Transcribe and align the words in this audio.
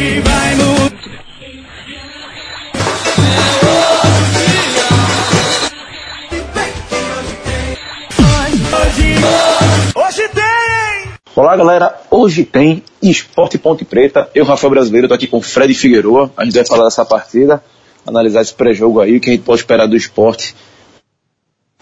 Vai 0.00 0.54
mudar. 0.54 0.80
Hoje, 8.72 9.14
hoje 9.94 10.28
tem! 10.28 11.12
Olá 11.36 11.54
galera, 11.54 12.00
hoje 12.10 12.44
tem 12.44 12.82
Esporte 13.02 13.58
Ponte 13.58 13.84
Preta. 13.84 14.30
Eu, 14.34 14.46
Rafael 14.46 14.70
Brasileiro, 14.70 15.06
tô 15.06 15.12
aqui 15.12 15.26
com 15.26 15.36
o 15.36 15.42
Fred 15.42 15.74
Figueroa. 15.74 16.32
A 16.34 16.46
gente 16.46 16.54
vai 16.54 16.64
falar 16.64 16.84
dessa 16.84 17.04
partida, 17.04 17.62
analisar 18.06 18.40
esse 18.40 18.54
pré-jogo 18.54 19.00
aí, 19.00 19.18
o 19.18 19.20
que 19.20 19.28
a 19.28 19.32
gente 19.34 19.44
pode 19.44 19.60
esperar 19.60 19.86
do 19.86 19.96
esporte 19.96 20.56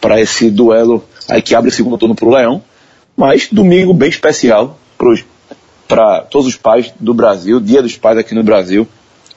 para 0.00 0.20
esse 0.20 0.50
duelo 0.50 1.04
aí 1.30 1.40
que 1.40 1.54
abre 1.54 1.70
o 1.70 1.72
segundo 1.72 1.96
turno 1.96 2.16
pro 2.16 2.30
Leão. 2.30 2.64
Mas 3.16 3.46
domingo 3.52 3.94
bem 3.94 4.08
especial 4.08 4.76
para 5.88 6.20
todos 6.20 6.46
os 6.46 6.56
pais 6.56 6.92
do 7.00 7.14
Brasil, 7.14 7.58
Dia 7.58 7.82
dos 7.82 7.96
Pais 7.96 8.18
aqui 8.18 8.34
no 8.34 8.44
Brasil, 8.44 8.86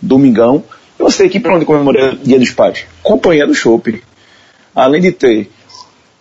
domingão. 0.01 0.63
Eu 0.99 1.09
sei 1.09 1.27
aqui 1.27 1.39
para 1.39 1.55
onde 1.55 1.65
comemorar 1.65 2.13
o 2.13 2.17
Dia 2.17 2.37
dos 2.37 2.51
Pais? 2.51 2.83
Companhia 3.01 3.47
do 3.47 3.55
Chopp. 3.55 4.03
Além 4.75 5.01
de 5.01 5.11
ter 5.11 5.49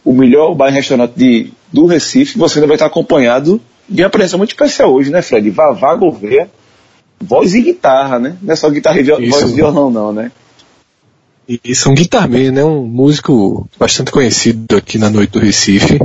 o 0.05 0.13
melhor 0.13 0.55
bar 0.55 0.71
e 0.71 0.73
restaurante 0.73 1.13
de, 1.15 1.53
do 1.73 1.87
Recife, 1.87 2.39
você 2.39 2.59
ainda 2.59 2.69
vai 2.69 2.77
estar 2.77 2.87
acompanhado 2.87 3.61
de 3.89 4.03
uma 4.03 4.09
presença 4.11 4.39
muito 4.39 4.51
especial 4.51 4.93
hoje, 4.93 5.11
né, 5.11 5.21
Fred? 5.21 5.51
Vavá 5.51 5.95
Gouveia, 5.97 6.49
voz 7.21 7.55
e 7.55 7.61
guitarra, 7.61 8.19
né? 8.19 8.37
Não 8.41 8.53
é 8.53 8.57
só 8.57 8.71
guitarra 8.71 9.01
e 9.01 9.03
viol 9.03 9.19
voz 9.29 9.51
e 9.51 9.55
violão, 9.55 9.91
não, 9.91 10.13
né? 10.13 10.31
Isso, 11.65 11.91
um 11.91 11.95
guitarman, 11.95 12.53
né? 12.53 12.65
Um 12.65 12.85
músico 12.85 13.69
bastante 13.77 14.13
conhecido 14.13 14.77
aqui 14.77 14.99
na 14.99 15.11
noite 15.11 15.31
do 15.31 15.41
Recife. 15.41 16.01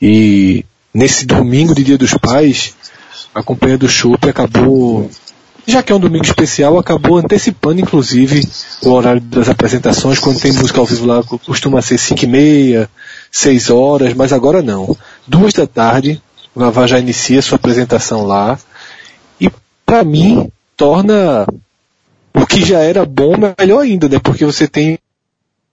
E 0.00 0.64
nesse 0.94 1.26
domingo 1.26 1.74
de 1.74 1.82
Dia 1.82 1.98
dos 1.98 2.14
Pais, 2.14 2.74
a 3.34 3.42
companhia 3.42 3.78
do 3.78 3.88
Chopp 3.88 4.28
acabou, 4.28 5.10
já 5.66 5.82
que 5.82 5.92
é 5.92 5.94
um 5.94 6.00
domingo 6.00 6.24
especial, 6.24 6.78
acabou 6.78 7.18
antecipando 7.18 7.80
inclusive 7.80 8.46
o 8.82 8.90
horário 8.90 9.20
das 9.20 9.48
apresentações, 9.48 10.18
quando 10.18 10.40
tem 10.40 10.52
música 10.52 10.80
ao 10.80 10.86
vivo 10.86 11.06
lá 11.06 11.22
costuma 11.22 11.80
ser 11.80 11.98
5 11.98 12.24
e 12.24 12.26
meia, 12.26 12.90
6 13.30 13.70
horas, 13.70 14.14
mas 14.14 14.32
agora 14.32 14.62
não. 14.62 14.96
Duas 15.26 15.52
da 15.52 15.66
tarde, 15.66 16.20
o 16.54 16.60
Vavá 16.60 16.86
já 16.86 16.98
inicia 16.98 17.42
sua 17.42 17.56
apresentação 17.56 18.24
lá, 18.24 18.58
e 19.40 19.50
para 19.86 20.04
mim 20.04 20.50
torna 20.76 21.46
o 22.34 22.46
que 22.46 22.64
já 22.64 22.80
era 22.80 23.04
bom 23.04 23.34
melhor 23.58 23.80
ainda, 23.80 24.08
né? 24.08 24.18
Porque 24.18 24.44
você 24.44 24.66
tem 24.66 24.98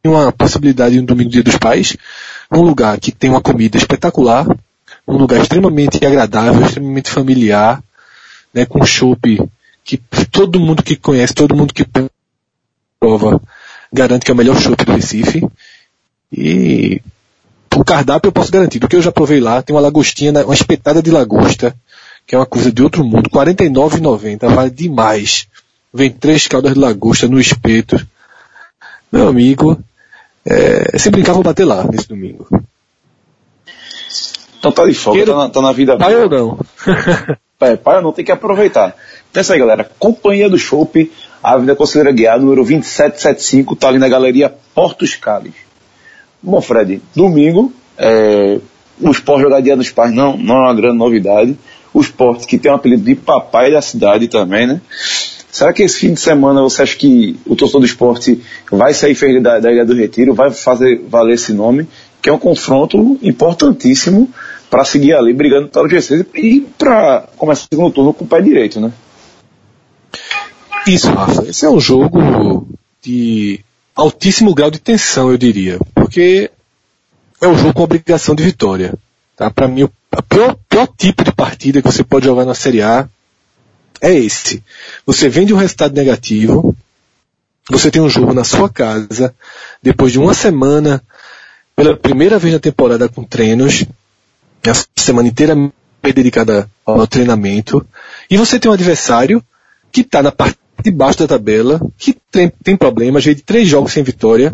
uma 0.06 0.32
possibilidade 0.32 1.00
no 1.00 1.06
domingo 1.06 1.30
dia 1.30 1.44
dos 1.44 1.58
pais, 1.58 1.96
um 2.52 2.62
lugar 2.62 3.00
que 3.00 3.12
tem 3.12 3.30
uma 3.30 3.42
comida 3.42 3.78
espetacular, 3.78 4.46
um 5.10 5.18
lugar 5.18 5.42
extremamente 5.42 6.06
agradável, 6.06 6.64
extremamente 6.64 7.10
familiar, 7.10 7.82
né, 8.54 8.66
com 8.66 8.86
chopp 8.86 9.40
que 9.84 9.98
todo 9.98 10.60
mundo 10.60 10.84
que 10.84 10.96
conhece, 10.96 11.34
todo 11.34 11.56
mundo 11.56 11.74
que 11.74 11.84
prova, 13.00 13.42
garante 13.92 14.24
que 14.24 14.30
é 14.30 14.34
o 14.34 14.38
melhor 14.38 14.56
chopp 14.60 14.86
do 14.86 14.92
Recife. 14.92 15.44
E 16.32 17.02
o 17.76 17.84
cardápio 17.84 18.28
eu 18.28 18.32
posso 18.32 18.52
garantir, 18.52 18.78
do 18.78 18.88
que 18.88 18.96
eu 18.96 19.02
já 19.02 19.12
provei 19.12 19.40
lá, 19.40 19.64
tem 19.64 19.76
uma 19.76 19.82
lagostinha, 19.82 20.32
uma 20.46 20.54
espetada 20.54 21.02
de 21.02 21.10
lagosta, 21.10 21.76
que 22.28 22.36
é 22.36 22.38
uma 22.38 22.46
coisa 22.46 22.72
de 22.72 22.84
outro 22.84 23.04
mundo, 23.04 23.30
R$ 23.34 23.54
49,90, 23.54 24.54
vale 24.54 24.70
demais. 24.70 25.48
Vem 25.92 26.12
três 26.12 26.48
caldas 26.48 26.76
de 26.76 26.80
lagosta 26.80 27.28
no 27.28 27.40
espeto. 27.40 28.00
Meu 29.12 29.28
amigo, 29.28 29.84
é, 30.46 31.00
se 31.00 31.10
brincar 31.10 31.34
vou 31.34 31.42
bater 31.42 31.66
lá 31.66 31.84
nesse 31.84 32.08
domingo. 32.08 32.48
Então 34.60 34.72
tá 34.72 34.86
de 34.86 34.94
folga, 34.94 35.18
Queiro- 35.20 35.32
tá, 35.34 35.38
na, 35.40 35.50
tá 35.50 35.62
na 35.62 35.72
vida 35.72 35.98
Pai 35.98 36.14
boa. 36.14 36.24
ou 36.24 36.30
não? 36.30 36.60
É, 37.62 37.76
pai 37.76 37.98
ou 37.98 38.02
não, 38.02 38.14
tem 38.14 38.24
que 38.24 38.32
aproveitar. 38.32 38.96
Então 39.30 39.42
é 39.42 39.42
isso 39.42 39.52
aí, 39.52 39.60
galera. 39.60 39.92
Companhia 40.00 40.50
do 40.50 40.58
Chopp, 40.58 41.12
Avenida 41.44 41.76
Conselheira 41.76 42.10
Guiar, 42.14 42.40
número 42.40 42.64
2775, 42.64 43.76
tá 43.76 43.90
ali 43.90 44.00
na 44.00 44.08
Galeria 44.08 44.54
Portos 44.74 45.16
Cales. 45.16 45.52
Bom, 46.42 46.62
Fred, 46.62 47.02
domingo, 47.14 47.74
é, 47.98 48.60
o 49.02 49.12
esporte 49.12 49.42
jogar 49.42 49.60
dia 49.60 49.76
dos 49.76 49.90
pais 49.92 50.14
não, 50.14 50.38
não 50.38 50.56
é 50.56 50.60
uma 50.68 50.74
grande 50.74 50.98
novidade. 50.98 51.58
O 51.94 52.00
esporte 52.00 52.48
que 52.48 52.58
tem 52.58 52.72
o 52.72 52.76
apelido 52.76 53.04
de 53.04 53.14
papai 53.16 53.74
da 53.74 53.82
cidade 53.82 54.30
também, 54.30 54.66
né? 54.66 54.80
Será 55.52 55.74
que 55.74 55.84
esse 55.84 56.00
fim 56.00 56.14
de 56.14 56.22
semana 56.22 56.62
você 56.62 56.84
acha 56.84 56.96
que 56.96 57.38
o 57.46 57.58
torcedor 57.58 57.82
do 57.82 57.88
esporte 57.88 58.42
vai 58.72 58.94
sair 58.94 59.16
feliz 59.16 59.44
da, 59.44 59.60
da 59.60 59.70
Ilha 59.70 59.86
do 59.86 59.94
Retiro, 59.96 60.34
vai 60.34 60.50
fazer 60.52 61.02
valer 61.10 61.34
esse 61.34 61.52
nome, 61.52 61.90
que 62.22 62.30
é 62.30 62.34
um 62.34 62.40
confronto 62.40 63.20
importantíssimo 63.22 64.30
para 64.70 64.86
seguir 64.86 65.14
ali 65.14 65.34
brigando 65.34 65.68
pelo 65.68 65.88
G6 65.88 66.28
e 66.36 66.62
para 66.78 67.28
começar 67.38 67.66
o 67.66 67.76
segundo 67.76 67.94
turno 67.94 68.14
com 68.14 68.26
o 68.26 68.28
pé 68.28 68.42
direito, 68.42 68.80
né? 68.80 68.92
Isso, 70.86 71.12
Rafa. 71.12 71.48
Esse 71.48 71.66
é 71.66 71.70
um 71.70 71.80
jogo 71.80 72.68
de 73.02 73.60
altíssimo 73.96 74.54
grau 74.54 74.72
de 74.72 74.80
tensão, 74.80 75.30
eu 75.30 75.38
diria. 75.38 75.80
Porque 75.94 76.52
é 77.42 77.48
um 77.48 77.58
jogo 77.58 77.74
com 77.74 77.84
obrigação 77.84 78.36
de 78.36 78.44
vitória. 78.44 78.94
Tá? 79.36 79.50
Para 79.50 79.68
mim, 79.68 79.84
o 79.84 79.92
pior, 80.24 80.56
pior 80.68 80.88
tipo 80.98 81.24
de 81.24 81.32
partida 81.32 81.82
que 81.82 81.92
você 81.92 82.04
pode 82.04 82.26
jogar 82.26 82.46
na 82.46 82.54
Série 82.54 82.82
A 82.82 83.08
é 84.02 84.14
esse. 84.14 84.64
Você 85.06 85.30
vem 85.30 85.46
de 85.46 85.54
um 85.54 85.58
resultado 85.58 85.96
negativo, 85.96 86.76
você 87.70 87.92
tem 87.92 88.02
um 88.02 88.10
jogo 88.10 88.34
na 88.34 88.44
sua 88.44 88.70
casa, 88.70 89.34
depois 89.82 90.12
de 90.12 90.20
uma 90.20 90.34
semana, 90.34 91.04
pela 91.76 91.96
primeira 91.96 92.40
vez 92.40 92.54
na 92.54 92.60
temporada 92.60 93.08
com 93.08 93.24
treinos, 93.24 93.86
a 94.66 94.74
semana 95.00 95.28
inteira 95.28 95.56
dedicada 96.02 96.70
ao 96.86 97.06
treinamento, 97.06 97.86
e 98.30 98.38
você 98.38 98.60
tem 98.60 98.70
um 98.70 98.74
adversário 98.74 99.44
que 99.92 100.02
está 100.02 100.24
na 100.24 100.32
parte 100.32 100.58
de 100.84 100.92
baixo 100.92 101.20
da 101.20 101.28
tabela, 101.28 101.80
que 101.98 102.18
tem, 102.32 102.52
tem 102.64 102.78
problemas, 102.78 103.24
de 103.24 103.36
três 103.36 103.68
jogos 103.68 103.92
sem 103.92 104.04
vitória. 104.04 104.54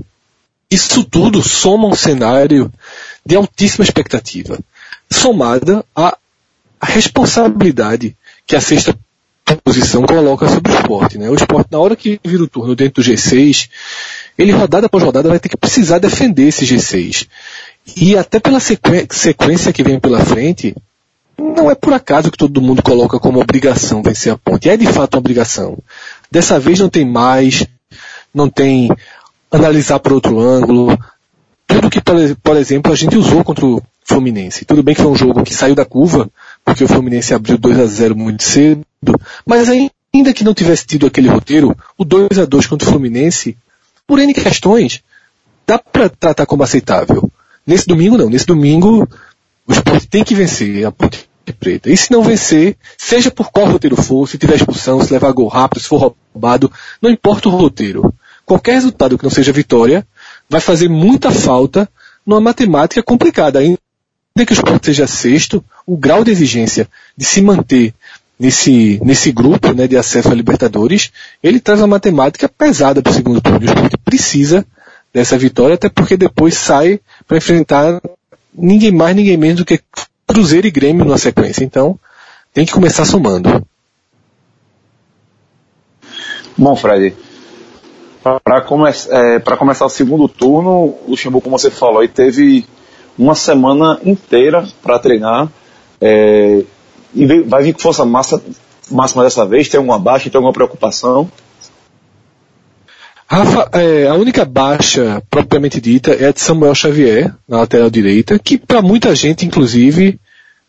Isso 0.70 1.04
tudo 1.04 1.42
soma 1.44 1.88
um 1.88 1.96
cenário 1.96 2.72
de 3.26 3.36
altíssima 3.36 3.84
expectativa, 3.84 4.60
somada 5.10 5.86
à, 5.96 6.18
à 6.80 6.86
responsabilidade 6.86 8.18
que 8.46 8.56
a 8.56 8.62
sexta 8.62 8.98
posição 9.64 10.04
coloca 10.04 10.48
sobre 10.50 10.72
o 10.72 10.76
esporte. 10.76 11.18
Né? 11.20 11.30
O 11.30 11.36
esporte, 11.36 11.68
na 11.72 11.78
hora 11.78 11.96
que 11.96 12.20
vira 12.26 12.44
o 12.44 12.48
turno 12.48 12.76
dentro 12.76 13.04
do 13.04 13.08
G6, 13.08 13.70
ele 14.38 14.52
rodada 14.52 14.88
após 14.88 15.04
rodada 15.04 15.30
vai 15.30 15.40
ter 15.40 15.50
que 15.50 15.58
precisar 15.58 16.00
defender 16.00 16.48
esse 16.48 16.66
G6. 16.66 17.28
E 17.96 18.18
até 18.18 18.40
pela 18.40 18.59
sequ- 18.59 19.07
sequência 19.12 19.72
que 19.73 19.84
vem 19.84 20.00
pela 20.00 20.23
frente, 20.23 20.75
não 21.38 21.69
é 21.69 21.75
por 21.75 21.94
acaso 21.94 22.31
que 22.31 22.38
todo 22.38 22.62
mundo 22.62 22.81
coloca 22.81 23.19
como 23.19 23.40
obrigação 23.40 24.01
vencer 24.01 24.34
a 24.34 24.38
ponte. 24.38 24.69
É 24.69 24.78
de 24.78 24.88
fato 24.88 25.16
uma 25.16 25.19
obrigação. 25.19 25.78
Dessa 26.31 26.59
vez 26.59 26.79
não 26.79 26.90
tem 26.90 27.06
mais, 27.06 27.66
não 28.34 28.50
tem 28.50 28.90
analisar 29.51 30.00
por 30.00 30.13
outro 30.13 30.40
ângulo. 30.40 30.97
Tudo 31.68 31.90
que, 31.90 32.00
por 32.41 32.57
exemplo, 32.57 32.91
a 32.91 32.96
gente 32.96 33.18
usou 33.18 33.44
contra 33.44 33.66
o 33.66 33.81
Fluminense. 34.03 34.66
Tudo 34.66 34.84
bem 34.84 34.96
que 34.96 35.02
foi 35.02 35.12
um 35.12 35.16
jogo 35.16 35.44
que 35.44 35.53
saiu 35.53 35.75
da 35.75 35.84
curva, 35.85 36.29
porque 36.63 36.84
o 36.84 36.88
Fluminense 36.88 37.34
abriu 37.34 37.57
2 37.57 37.79
a 37.79 37.85
0 37.85 38.16
muito 38.16 38.44
cedo, 38.44 38.84
mas 39.46 39.67
ainda 39.69 40.34
que 40.34 40.44
não 40.44 40.53
tivesse 40.53 40.85
tido 40.85 41.06
aquele 41.07 41.28
roteiro, 41.28 41.75
o 41.97 42.06
2 42.06 42.38
a 42.40 42.46
2 42.46 42.67
contra 42.67 42.88
o 42.88 42.91
Fluminense, 42.91 43.57
por 44.07 44.19
N 44.19 44.31
questões, 44.34 45.02
dá 45.66 45.79
para 45.79 46.07
tratar 46.09 46.46
como 46.46 46.62
aceitável. 46.63 47.29
Nesse 47.66 47.88
domingo 47.88 48.18
não, 48.18 48.30
nesse 48.30 48.46
domingo 48.46 49.08
o 49.68 49.72
esporte 49.72 50.08
tem 50.08 50.24
que 50.24 50.36
vencer 50.36 50.86
a 50.86 50.92
Ponte 50.92 51.28
Preta. 51.59 51.90
E 51.90 51.98
se 51.98 52.12
não 52.12 52.24
vencer, 52.24 52.76
seja 52.98 53.31
por 53.31 53.52
qual 53.52 53.68
roteiro 53.68 53.96
for, 53.96 54.28
se 54.28 54.38
tiver 54.38 54.56
expulsão, 54.56 55.02
se 55.02 55.14
levar 55.14 55.31
gol 55.31 55.48
rápido, 55.48 55.81
se 55.81 55.88
for 55.88 56.16
roubado, 56.34 56.72
não 57.02 57.09
importa 57.09 57.50
o 57.50 57.52
roteiro. 57.52 58.14
Qualquer 58.46 58.74
resultado 58.74 59.18
que 59.18 59.24
não 59.24 59.31
seja 59.31 59.52
vitória 59.52 60.06
vai 60.50 60.62
fazer 60.62 60.88
muita 60.88 61.31
falta 61.31 61.90
numa 62.26 62.42
matemática 62.42 63.02
complicada. 63.02 63.59
Ainda 63.59 63.80
que 64.36 64.52
o 64.52 64.53
esporte 64.53 64.88
seja 64.88 65.08
sexto, 65.08 65.64
o 65.85 65.97
grau 65.97 66.23
de 66.23 66.32
exigência 66.32 66.88
de 67.17 67.26
se 67.26 67.41
manter 67.41 67.94
nesse, 68.40 69.00
nesse 69.03 69.32
grupo 69.32 69.73
né, 69.73 69.88
de 69.88 69.97
acesso 69.97 70.29
a 70.29 70.35
Libertadores, 70.35 71.12
ele 71.41 71.59
traz 71.59 71.79
uma 71.79 71.88
matemática 71.88 72.50
pesada 72.50 73.02
para 73.02 73.12
o 73.12 73.16
segundo 73.16 73.41
turno. 73.41 73.59
O 73.59 73.66
esporte 73.66 73.97
precisa 73.97 74.66
dessa 75.14 75.38
vitória, 75.38 75.76
até 75.76 75.88
porque 75.88 76.17
depois 76.17 76.56
sai 76.56 77.00
para 77.28 77.38
enfrentar 77.38 78.02
ninguém 78.54 78.92
mais, 78.92 79.16
ninguém 79.16 79.38
menos 79.38 79.58
do 79.58 79.66
que 79.66 79.80
Cruzeiro 80.28 80.68
e 80.68 80.72
Grêmio 80.72 81.06
na 81.06 81.18
sequência. 81.18 81.64
Então, 81.64 82.00
tem 82.54 82.66
que 82.66 82.74
começar 82.74 83.06
somando. 83.06 83.66
Bom, 86.58 86.76
Fred, 86.76 87.16
para 88.44 88.62
come 88.62 88.90
é, 88.90 89.40
começar 89.40 89.86
o 89.86 89.90
segundo 89.90 90.28
turno, 90.28 90.70
o 90.70 91.06
Luxemburgo, 91.10 91.44
como 91.44 91.60
você 91.60 91.70
falou, 91.70 92.00
aí 92.00 92.08
teve 92.08 92.66
uma 93.18 93.36
semana 93.36 94.00
inteira 94.04 94.66
para 94.82 95.00
treinar. 95.00 95.50
É, 96.00 96.64
e 97.14 97.26
vai 97.44 97.64
vir 97.64 97.74
com 97.74 97.80
força 97.80 98.06
máxima 98.06 99.24
dessa 99.24 99.46
vez? 99.46 99.70
Tem 99.70 99.78
alguma 99.78 100.00
baixa? 100.00 100.30
Tem 100.30 100.38
alguma 100.38 100.54
preocupação? 100.54 101.30
Rafa, 103.28 103.70
é, 103.74 104.08
a 104.08 104.14
única 104.14 104.46
baixa 104.46 105.22
propriamente 105.30 105.82
dita 105.82 106.12
é 106.12 106.28
a 106.28 106.32
de 106.32 106.40
Samuel 106.40 106.76
Xavier, 106.76 107.34
na 107.48 107.58
lateral 107.58 107.90
direita, 107.90 108.38
que 108.38 108.58
para 108.58 108.82
muita 108.82 109.16
gente, 109.16 109.46
inclusive, 109.46 110.20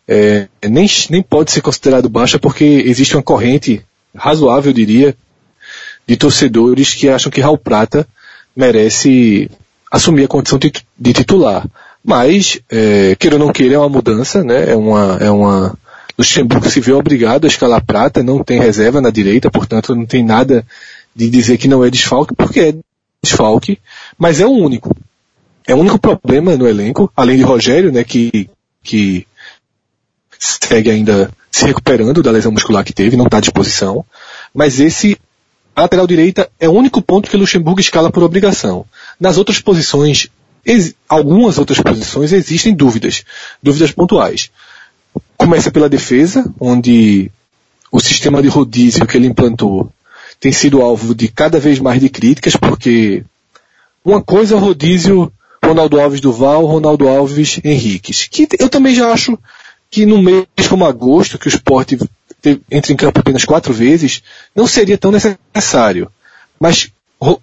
é, 0.09 0.49
nem, 0.69 0.87
nem 1.11 1.23
pode 1.23 1.51
ser 1.51 1.61
considerado 1.61 2.09
baixa 2.09 2.39
porque 2.39 2.65
existe 2.65 3.15
uma 3.15 3.23
corrente 3.23 3.85
razoável, 4.15 4.71
eu 4.71 4.75
diria, 4.75 5.15
de 6.07 6.17
torcedores 6.17 6.95
que 6.95 7.09
acham 7.09 7.31
que 7.31 7.41
Raul 7.41 7.59
Prata 7.59 8.07
merece 8.57 9.51
assumir 9.93 10.25
a 10.25 10.29
condição 10.29 10.59
de 10.59 11.13
titular. 11.13 11.67
Mas, 12.03 12.61
é, 12.71 13.17
queira 13.17 13.37
ou 13.37 13.45
não 13.45 13.53
queira, 13.53 13.75
é 13.75 13.79
uma 13.79 13.89
mudança, 13.89 14.43
né? 14.43 14.71
É 14.71 14.77
uma, 14.77 15.19
é 15.21 15.31
uma, 15.31 15.77
Luxemburgo 16.17 16.71
se 16.71 16.81
vê 16.81 16.93
obrigado 16.93 17.45
a 17.45 17.49
escalar 17.49 17.85
Prata, 17.85 18.23
não 18.23 18.43
tem 18.43 18.59
reserva 18.59 19.01
na 19.01 19.11
direita, 19.11 19.51
portanto 19.51 19.95
não 19.95 20.07
tem 20.07 20.25
nada 20.25 20.65
de 21.17 21.31
dizer 21.31 21.57
que 21.57 21.67
não 21.67 21.83
é 21.83 21.91
desfalque, 21.91 22.35
porque 22.35 22.61
é 22.61 22.75
desfalque, 23.23 23.79
mas 24.19 24.39
é 24.39 24.47
o 24.47 24.51
único. 24.51 24.95
É 25.67 25.75
o 25.75 25.79
único 25.79 25.99
problema 25.99 26.55
no 26.57 26.69
elenco, 26.69 27.11
além 27.17 27.39
de 27.39 27.43
Rogério, 27.43 27.91
né, 27.91 28.05
que, 28.05 28.51
que 28.83 29.27
segue 30.39 30.91
ainda 30.91 31.31
se 31.51 31.65
recuperando 31.65 32.23
da 32.23 32.31
lesão 32.31 32.53
muscular 32.53 32.85
que 32.85 32.93
teve, 32.93 33.17
não 33.17 33.25
está 33.25 33.39
à 33.39 33.41
disposição. 33.41 34.05
Mas 34.55 34.79
esse, 34.79 35.17
lateral 35.75 36.07
direita, 36.07 36.51
é 36.61 36.69
o 36.69 36.73
único 36.73 37.01
ponto 37.01 37.31
que 37.31 37.37
Luxemburgo 37.37 37.81
escala 37.81 38.13
por 38.13 38.23
obrigação. 38.23 38.85
Nas 39.19 39.39
outras 39.39 39.59
posições, 39.59 40.29
algumas 41.09 41.57
outras 41.57 41.81
posições 41.81 42.31
existem 42.33 42.75
dúvidas, 42.75 43.25
dúvidas 43.63 43.91
pontuais. 43.91 44.51
Começa 45.37 45.71
pela 45.71 45.89
defesa, 45.89 46.53
onde 46.61 47.31
o 47.91 48.01
sistema 48.01 48.43
de 48.43 48.49
rodízio 48.49 49.07
que 49.07 49.17
ele 49.17 49.27
implantou 49.27 49.91
tem 50.41 50.53
sido 50.53 50.83
alvo 50.83 51.15
de 51.15 51.29
cada 51.29 51.59
vez 51.59 51.79
mais 51.79 52.01
de 52.01 52.09
críticas, 52.09 52.57
porque 52.57 53.25
uma 54.05 54.23
coisa 54.23 54.55
é 54.55 54.57
o 54.57 54.61
rodízio 54.61 55.33
Ronaldo 55.65 56.01
Alves 56.01 56.21
Duval, 56.21 56.65
Ronaldo 56.65 57.09
Alves 57.09 57.61
Henriques, 57.65 58.29
que 58.31 58.47
eu 58.59 58.69
também 58.69 58.95
já 58.95 59.13
acho 59.13 59.39
que 59.91 60.07
no 60.07 60.23
mês 60.23 60.47
como 60.69 60.85
agosto, 60.85 61.39
que 61.39 61.49
o 61.49 61.49
esporte 61.49 61.99
entra 62.71 62.93
em 62.93 62.97
campo 62.97 63.21
apenas 63.21 63.45
quatro 63.45 63.73
vezes, 63.73 64.23
não 64.55 64.67
seria 64.67 64.99
tão 64.99 65.11
necessário. 65.11 66.11
Mas 66.59 66.91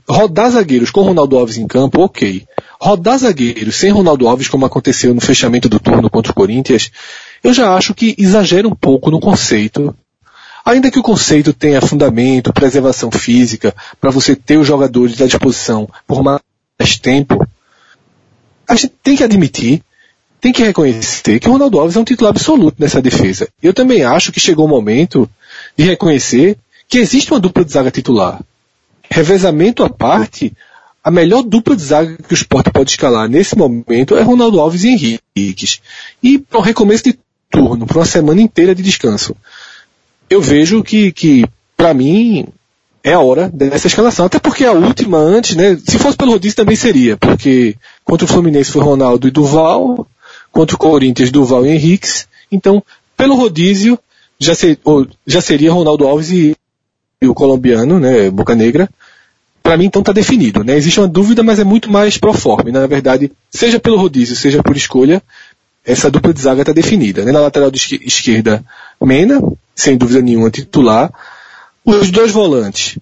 rodar 0.07 0.51
zagueiros 0.51 0.91
com 0.91 1.01
Ronaldo 1.01 1.37
Alves 1.37 1.57
em 1.57 1.67
campo, 1.67 2.01
ok. 2.01 2.45
Rodar 2.79 3.17
zagueiros 3.17 3.75
sem 3.75 3.91
Ronaldo 3.91 4.27
Alves, 4.27 4.47
como 4.47 4.65
aconteceu 4.65 5.13
no 5.13 5.21
fechamento 5.21 5.67
do 5.67 5.79
turno 5.79 6.09
contra 6.09 6.31
o 6.31 6.35
Corinthians, 6.35 6.91
eu 7.43 7.53
já 7.53 7.75
acho 7.75 7.93
que 7.93 8.15
exagera 8.17 8.67
um 8.67 8.75
pouco 8.75 9.09
no 9.09 9.19
conceito. 9.19 9.95
Ainda 10.65 10.89
que 10.89 10.99
o 10.99 11.03
conceito 11.03 11.51
tenha 11.53 11.81
fundamento, 11.81 12.53
preservação 12.53 13.11
física, 13.11 13.75
para 13.99 14.11
você 14.11 14.35
ter 14.35 14.57
os 14.57 14.67
jogadores 14.67 15.19
à 15.21 15.25
disposição 15.25 15.89
por 16.07 16.23
mais 16.23 16.41
tempo, 17.01 17.45
a 18.67 18.75
gente 18.75 18.93
tem 19.03 19.15
que 19.17 19.23
admitir 19.23 19.83
tem 20.43 20.51
que 20.51 20.61
reconhecer 20.61 21.39
que 21.39 21.47
o 21.47 21.53
Ronaldo 21.53 21.79
Alves 21.79 21.95
é 21.95 21.99
um 22.01 22.03
titular 22.03 22.31
absoluto 22.31 22.75
nessa 22.77 23.01
defesa. 23.01 23.47
Eu 23.61 23.73
também 23.73 24.03
acho 24.03 24.29
que 24.29 24.41
chegou 24.41 24.65
o 24.65 24.67
momento 24.67 25.29
de 25.77 25.85
reconhecer 25.85 26.57
que 26.85 26.97
existe 26.97 27.31
uma 27.31 27.39
dupla 27.39 27.63
de 27.63 27.71
zaga 27.71 27.89
titular. 27.89 28.41
Revezamento 29.09 29.85
à 29.85 29.89
parte, 29.89 30.51
a 31.01 31.09
melhor 31.09 31.43
dupla 31.43 31.77
de 31.77 31.83
zaga 31.83 32.17
que 32.17 32.33
o 32.33 32.35
esporte 32.35 32.71
pode 32.71 32.89
escalar 32.91 33.29
nesse 33.29 33.57
momento 33.57 34.17
é 34.17 34.21
Ronaldo 34.21 34.59
Alves 34.59 34.83
e 34.83 35.21
Henriques. 35.33 35.79
E 36.21 36.37
para 36.37 36.59
um 36.59 36.61
recomeço 36.61 37.05
de 37.05 37.17
turno, 37.49 37.87
para 37.87 37.99
uma 37.99 38.05
semana 38.05 38.41
inteira 38.41 38.75
de 38.75 38.83
descanso. 38.83 39.37
Eu 40.33 40.41
vejo 40.41 40.83
que, 40.83 41.11
que 41.11 41.45
para 41.77 41.93
mim, 41.93 42.47
é 43.03 43.13
a 43.13 43.19
hora 43.19 43.51
dessa 43.53 43.85
escalação. 43.85 44.25
Até 44.25 44.39
porque 44.39 44.65
a 44.65 44.71
última 44.71 45.19
antes, 45.19 45.55
né? 45.55 45.77
Se 45.85 45.99
fosse 45.99 46.17
pelo 46.17 46.31
rodízio 46.31 46.55
também 46.55 46.75
seria, 46.75 47.15
porque 47.17 47.75
contra 48.03 48.25
o 48.25 48.27
Fluminense 48.27 48.71
foi 48.71 48.81
Ronaldo 48.81 49.27
e 49.27 49.31
Duval, 49.31 50.07
contra 50.51 50.75
o 50.75 50.79
Corinthians, 50.79 51.29
Duval 51.29 51.67
e 51.67 51.69
Henriques. 51.69 52.27
Então, 52.51 52.81
pelo 53.15 53.35
rodízio, 53.35 53.99
já, 54.39 54.55
ser, 54.55 54.79
já 55.27 55.39
seria 55.39 55.71
Ronaldo 55.71 56.07
Alves 56.07 56.31
e, 56.31 56.55
e, 57.21 57.27
o 57.27 57.35
colombiano, 57.35 57.99
né, 57.99 58.31
Boca 58.31 58.55
Negra. 58.55 58.89
Para 59.61 59.77
mim, 59.77 59.85
então, 59.85 60.01
está 60.01 60.11
definido. 60.13 60.63
Né? 60.63 60.75
Existe 60.75 60.99
uma 60.99 61.07
dúvida, 61.07 61.43
mas 61.43 61.59
é 61.59 61.63
muito 61.63 61.91
mais 61.91 62.17
proforme. 62.17 62.71
Na 62.71 62.87
verdade, 62.87 63.31
seja 63.51 63.79
pelo 63.79 63.97
rodízio, 63.97 64.35
seja 64.35 64.63
por 64.63 64.75
escolha, 64.75 65.21
essa 65.85 66.09
dupla 66.09 66.33
de 66.33 66.41
zaga 66.41 66.61
está 66.61 66.73
definida. 66.73 67.23
Né? 67.23 67.31
Na 67.31 67.39
lateral 67.39 67.69
de 67.69 68.01
esquerda, 68.03 68.63
Mena, 68.99 69.39
sem 69.75 69.97
dúvida 69.97 70.21
nenhuma, 70.21 70.49
titular. 70.49 71.11
Os 71.85 72.11
dois 72.11 72.31
volantes, 72.31 72.97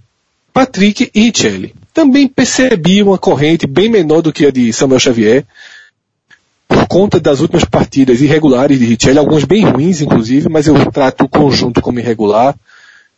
Patrick 0.53 1.11
e 1.13 1.21
Richelli. 1.21 1.75
Também 1.93 2.27
percebi 2.27 3.03
uma 3.03 3.17
corrente 3.17 3.67
bem 3.67 3.89
menor 3.89 4.21
do 4.21 4.33
que 4.33 4.45
a 4.45 4.51
de 4.51 4.71
Samuel 4.71 4.99
Xavier 4.99 5.45
por 6.67 6.87
conta 6.87 7.19
das 7.19 7.41
últimas 7.41 7.65
partidas 7.65 8.21
irregulares 8.21 8.79
de 8.79 8.85
Richelli, 8.85 9.17
algumas 9.19 9.43
bem 9.43 9.65
ruins 9.65 10.01
inclusive, 10.01 10.47
mas 10.47 10.67
eu 10.67 10.91
trato 10.91 11.25
o 11.25 11.29
conjunto 11.29 11.81
como 11.81 11.99
irregular. 11.99 12.55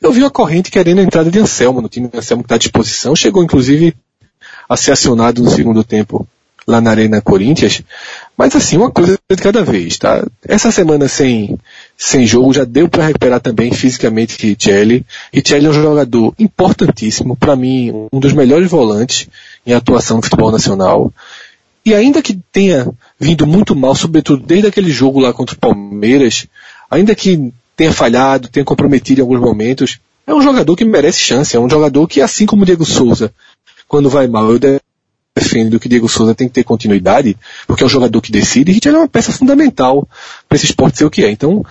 Eu 0.02 0.12
vi 0.12 0.22
uma 0.22 0.32
corrente 0.32 0.72
querendo 0.72 1.00
a 1.00 1.04
entrada 1.04 1.30
de 1.30 1.40
Anselmo 1.40 1.82
no 1.82 1.88
time, 1.88 2.10
Anselmo 2.14 2.44
que 2.44 2.48
está 2.48 2.56
à 2.56 2.58
disposição, 2.58 3.16
chegou 3.16 3.44
inclusive 3.44 3.96
a 4.68 4.76
ser 4.76 4.92
acionado 4.92 5.42
no 5.42 5.50
segundo 5.50 5.84
tempo 5.84 6.28
lá 6.66 6.82
na 6.82 6.92
Arena 6.92 7.22
Corinthians, 7.22 7.82
mas 8.38 8.56
assim, 8.56 8.78
uma 8.78 8.90
coisa 8.90 9.18
de 9.30 9.36
cada 9.36 9.64
vez, 9.64 9.98
tá? 9.98 10.26
Essa 10.48 10.72
semana 10.72 11.08
sem, 11.08 11.58
sem 12.06 12.28
jogo 12.28 12.54
já 12.54 12.66
deu 12.66 12.90
para 12.90 13.06
recuperar 13.06 13.40
também 13.40 13.72
fisicamente 13.72 14.38
Richelli. 14.38 15.06
Richelli 15.32 15.68
é 15.68 15.70
um 15.70 15.74
jogador 15.74 16.36
importantíssimo, 16.38 17.34
para 17.34 17.56
mim, 17.56 18.10
um 18.12 18.20
dos 18.20 18.34
melhores 18.34 18.70
volantes 18.70 19.30
em 19.66 19.72
atuação 19.72 20.18
no 20.18 20.24
futebol 20.24 20.52
nacional. 20.52 21.14
E 21.86 21.94
ainda 21.96 22.22
que 22.22 22.38
tenha 22.52 22.92
vindo 23.18 23.48
muito 23.48 23.74
mal, 23.74 23.96
sobretudo 23.96 24.44
desde 24.46 24.68
aquele 24.68 24.92
jogo 24.92 25.22
lá 25.22 25.32
contra 25.32 25.56
o 25.56 25.58
Palmeiras, 25.60 26.46
ainda 26.92 27.16
que 27.16 27.54
tenha 27.74 27.94
falhado, 27.94 28.50
tenha 28.50 28.66
comprometido 28.66 29.22
em 29.22 29.24
alguns 29.24 29.40
momentos, 29.40 29.98
é 30.28 30.34
um 30.34 30.42
jogador 30.42 30.76
que 30.76 30.84
merece 30.84 31.22
chance, 31.22 31.56
é 31.56 31.60
um 31.60 31.70
jogador 31.70 32.06
que, 32.06 32.20
assim 32.20 32.46
como 32.46 32.64
o 32.64 32.66
Diego 32.66 32.86
Souza, 32.86 33.34
quando 33.88 34.10
vai 34.10 34.28
mal, 34.28 34.52
eu 34.52 34.60
defendo 35.34 35.80
que 35.80 35.88
Diego 35.88 36.10
Souza 36.10 36.36
tem 36.36 36.50
que 36.50 36.54
ter 36.54 36.66
continuidade, 36.66 37.38
porque 37.66 37.82
é 37.82 37.86
um 37.86 37.90
jogador 37.90 38.22
que 38.22 38.32
decide, 38.32 38.74
e 38.74 38.80
ele 38.86 38.98
é 38.98 39.00
uma 39.00 39.08
peça 39.08 39.32
fundamental 39.32 40.06
para 40.50 40.58
esse 40.58 40.66
esporte 40.66 40.98
ser 40.98 41.06
o 41.06 41.10
que 41.10 41.24
é. 41.24 41.32
Então, 41.32 41.66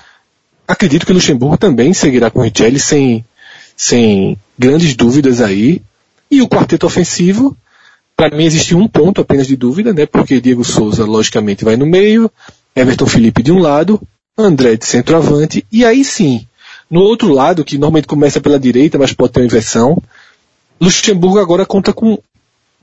acredito 0.72 1.04
que 1.04 1.12
o 1.12 1.14
Luxemburgo 1.14 1.56
também 1.56 1.92
seguirá 1.92 2.30
com 2.30 2.40
o 2.40 2.42
Richelli 2.42 2.80
sem, 2.80 3.24
sem 3.76 4.36
grandes 4.58 4.94
dúvidas 4.94 5.40
aí. 5.40 5.82
E 6.30 6.40
o 6.40 6.48
quarteto 6.48 6.86
ofensivo, 6.86 7.56
para 8.16 8.34
mim 8.34 8.44
existe 8.44 8.74
um 8.74 8.88
ponto 8.88 9.20
apenas 9.20 9.46
de 9.46 9.54
dúvida, 9.54 9.92
né? 9.92 10.06
Porque 10.06 10.40
Diego 10.40 10.64
Souza, 10.64 11.04
logicamente, 11.04 11.64
vai 11.64 11.76
no 11.76 11.86
meio, 11.86 12.30
Everton 12.74 13.06
Felipe 13.06 13.42
de 13.42 13.52
um 13.52 13.58
lado, 13.58 14.00
André 14.36 14.76
de 14.76 14.86
centroavante, 14.86 15.64
e 15.70 15.84
aí 15.84 16.02
sim, 16.02 16.46
no 16.90 17.02
outro 17.02 17.28
lado, 17.28 17.64
que 17.64 17.76
normalmente 17.76 18.06
começa 18.06 18.40
pela 18.40 18.58
direita, 18.58 18.98
mas 18.98 19.12
pode 19.12 19.32
ter 19.32 19.40
uma 19.40 19.46
inversão, 19.46 20.02
Luxemburgo 20.80 21.38
agora 21.38 21.66
conta 21.66 21.92
com 21.92 22.18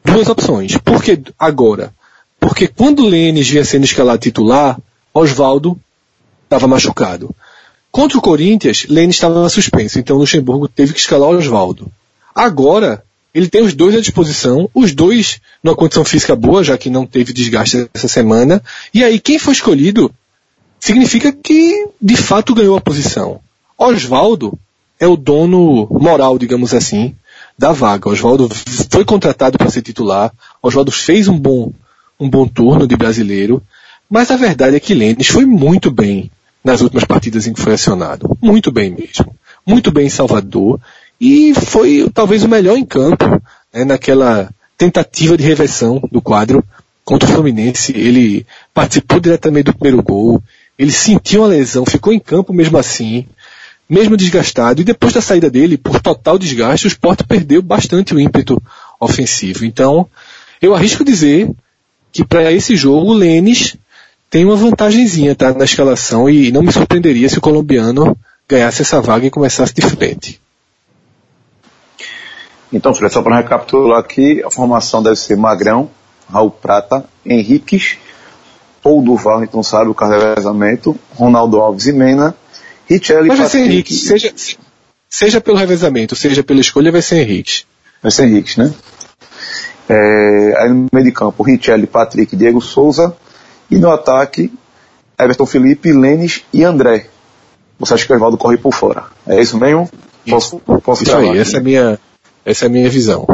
duas 0.06 0.30
opções. 0.30 0.78
Por 0.78 1.04
que 1.04 1.20
agora? 1.40 1.92
Porque 2.40 2.68
quando 2.68 3.06
Lênis 3.06 3.50
vinha 3.50 3.66
sendo 3.66 3.84
escalado 3.84 4.20
titular, 4.20 4.80
Oswaldo 5.12 5.78
estava 6.44 6.68
machucado. 6.68 7.36
Contra 7.92 8.18
o 8.18 8.22
Corinthians, 8.22 8.86
Lênis 8.88 9.16
estava 9.16 9.50
suspenso, 9.50 10.00
então 10.00 10.18
Luxemburgo 10.18 10.68
teve 10.68 10.94
que 10.94 11.00
escalar 11.00 11.30
Oswaldo. 11.30 11.92
Agora, 12.34 13.04
ele 13.34 13.48
tem 13.48 13.62
os 13.62 13.74
dois 13.74 13.96
à 13.96 14.00
disposição, 14.00 14.70
os 14.74 14.94
dois 14.94 15.40
numa 15.64 15.76
condição 15.76 16.06
física 16.06 16.36
boa, 16.36 16.64
já 16.64 16.78
que 16.78 16.90
não 16.90 17.06
teve 17.06 17.34
desgaste 17.34 17.90
essa 17.94 18.08
semana. 18.08 18.62
E 18.94 19.04
aí, 19.04 19.20
quem 19.20 19.40
foi 19.40 19.54
escolhido 19.54 20.12
significa 20.80 21.32
que 21.32 21.88
de 22.02 22.16
fato 22.16 22.54
ganhou 22.54 22.78
a 22.78 22.82
posição. 22.82 23.40
Oswaldo 23.78 24.58
é 25.00 25.08
o 25.08 25.18
dono 25.18 25.88
moral, 25.90 26.38
digamos 26.38 26.74
assim, 26.74 27.16
da 27.58 27.72
vaga. 27.72 28.10
Oswaldo 28.10 28.50
foi 28.90 29.04
contratado 29.04 29.58
para 29.58 29.70
ser 29.70 29.82
titular. 29.82 30.32
Oswaldo 30.62 30.92
fez 30.92 31.28
um 31.28 31.38
bom, 31.38 31.72
um 32.20 32.30
bom 32.30 32.48
turno 32.48 32.88
de 32.88 32.96
brasileiro. 32.96 33.62
Mas 34.10 34.32
a 34.32 34.36
verdade 34.36 34.76
é 34.76 34.80
que 34.80 34.94
Lênis 34.94 35.28
foi 35.28 35.46
muito 35.46 35.92
bem 35.92 36.32
nas 36.64 36.82
últimas 36.82 37.06
partidas 37.06 37.48
em 37.48 37.54
que 37.54 37.62
foi 37.62 37.74
acionado. 37.74 38.38
Muito 38.42 38.72
bem 38.72 38.92
mesmo. 38.92 39.36
Muito 39.66 39.92
bem 39.92 40.08
em 40.08 40.10
Salvador 40.10 40.80
e 41.20 41.54
foi 41.54 42.10
talvez 42.14 42.44
o 42.44 42.50
melhor 42.50 42.78
em 42.78 42.86
campo, 42.86 43.26
né, 43.74 43.84
naquela 43.84 44.50
tentativa 44.78 45.38
de 45.38 45.44
reversão 45.44 46.02
do 46.12 46.22
quadro 46.22 46.64
contra 47.04 47.30
o 47.30 47.32
Fluminense. 47.32 47.92
Ele 47.96 48.46
participou 48.74 49.20
diretamente 49.20 49.66
do 49.66 49.74
primeiro 49.74 50.02
gol, 50.02 50.42
ele 50.78 50.92
sentiu 50.92 51.42
uma 51.42 51.48
lesão, 51.48 51.86
ficou 51.86 52.14
em 52.14 52.20
campo 52.20 52.54
mesmo 52.54 52.78
assim, 52.78 53.26
mesmo 53.90 54.16
desgastado, 54.16 54.82
e 54.82 54.86
depois 54.86 55.14
da 55.14 55.22
saída 55.22 55.50
dele, 55.50 55.78
por 55.78 56.00
total 56.00 56.38
desgaste, 56.38 56.86
o 56.86 56.88
Sport 56.88 57.24
perdeu 57.24 57.62
bastante 57.62 58.14
o 58.14 58.20
ímpeto 58.20 58.62
ofensivo. 59.00 59.66
Então, 59.66 60.08
eu 60.62 60.74
arrisco 60.74 61.04
dizer 61.04 61.50
que 62.12 62.24
para 62.24 62.52
esse 62.52 62.76
jogo 62.76 63.08
o 63.08 63.14
Lênis 63.14 63.76
tem 64.30 64.46
uma 64.46 64.56
vantagenzinha 64.56 65.36
tá, 65.36 65.54
na 65.54 65.66
escalação 65.66 66.30
e 66.30 66.52
não 66.52 66.62
me 66.62 66.72
surpreenderia 66.72 67.28
se 67.28 67.38
o 67.38 67.42
colombiano 67.42 68.16
ganhasse 68.48 68.82
essa 68.82 69.02
vaga 69.02 69.26
e 69.26 69.32
começasse 69.32 69.74
de 69.74 69.82
frente. 69.82 70.42
Então, 72.72 72.94
Fred, 72.94 73.12
só 73.12 73.22
para 73.22 73.38
recapitular 73.38 74.00
aqui, 74.00 74.44
a 74.44 74.52
formação 74.52 75.02
deve 75.02 75.16
ser 75.16 75.36
Magrão, 75.36 75.90
Raul 76.32 76.52
Prata, 76.52 77.04
Henriques, 77.26 77.98
ou 78.84 79.02
Duval, 79.02 79.44
então 79.44 79.64
sabe, 79.64 79.90
o 79.90 79.96
carregamento, 79.96 80.98
Ronaldo 81.16 81.60
Alves 81.60 81.88
e 81.88 81.92
Mena, 81.92 82.36
Richelli 82.88 83.28
Mas 83.28 83.40
vai 83.40 83.50
ser 83.50 83.60
Henrique, 83.60 83.94
seja, 83.94 84.34
seja 85.10 85.42
pelo 85.42 85.58
revezamento, 85.58 86.16
seja 86.16 86.44
pela 86.44 86.62
escolha, 86.62 86.92
vai 86.92 87.02
ser 87.02 87.22
Henrique. 87.22 87.64
Vai 88.02 88.12
ser 88.12 88.26
Henrique, 88.26 88.60
né? 88.60 88.74
É, 89.90 90.54
aí 90.60 90.70
no 90.70 90.88
meio 90.94 91.06
de 91.06 91.12
campo, 91.12 91.42
Richelli, 91.44 91.88
Patrick, 91.88 92.36
Diego 92.36 92.62
Souza. 92.62 93.16
E 93.70 93.78
no 93.78 93.92
ataque, 93.92 94.52
Everton 95.20 95.46
Felipe, 95.46 95.92
Lênis 95.92 96.44
e 96.54 96.64
André. 96.64 97.08
Você 97.80 97.94
acha 97.94 98.06
que 98.06 98.12
o 98.12 98.16
Oswaldo 98.16 98.38
corre 98.38 98.58
por 98.58 98.74
fora? 98.74 99.06
É 99.28 99.42
isso 99.42 99.58
mesmo? 99.58 99.90
Posso, 100.30 100.60
posso 100.60 101.04
isso 101.04 101.16
aí, 101.16 101.38
essa 101.38 101.58
é, 101.58 101.60
a 101.60 101.64
minha, 101.64 102.00
essa 102.46 102.66
é 102.66 102.68
a 102.68 102.72
minha 102.72 102.90
visão. 102.90 103.26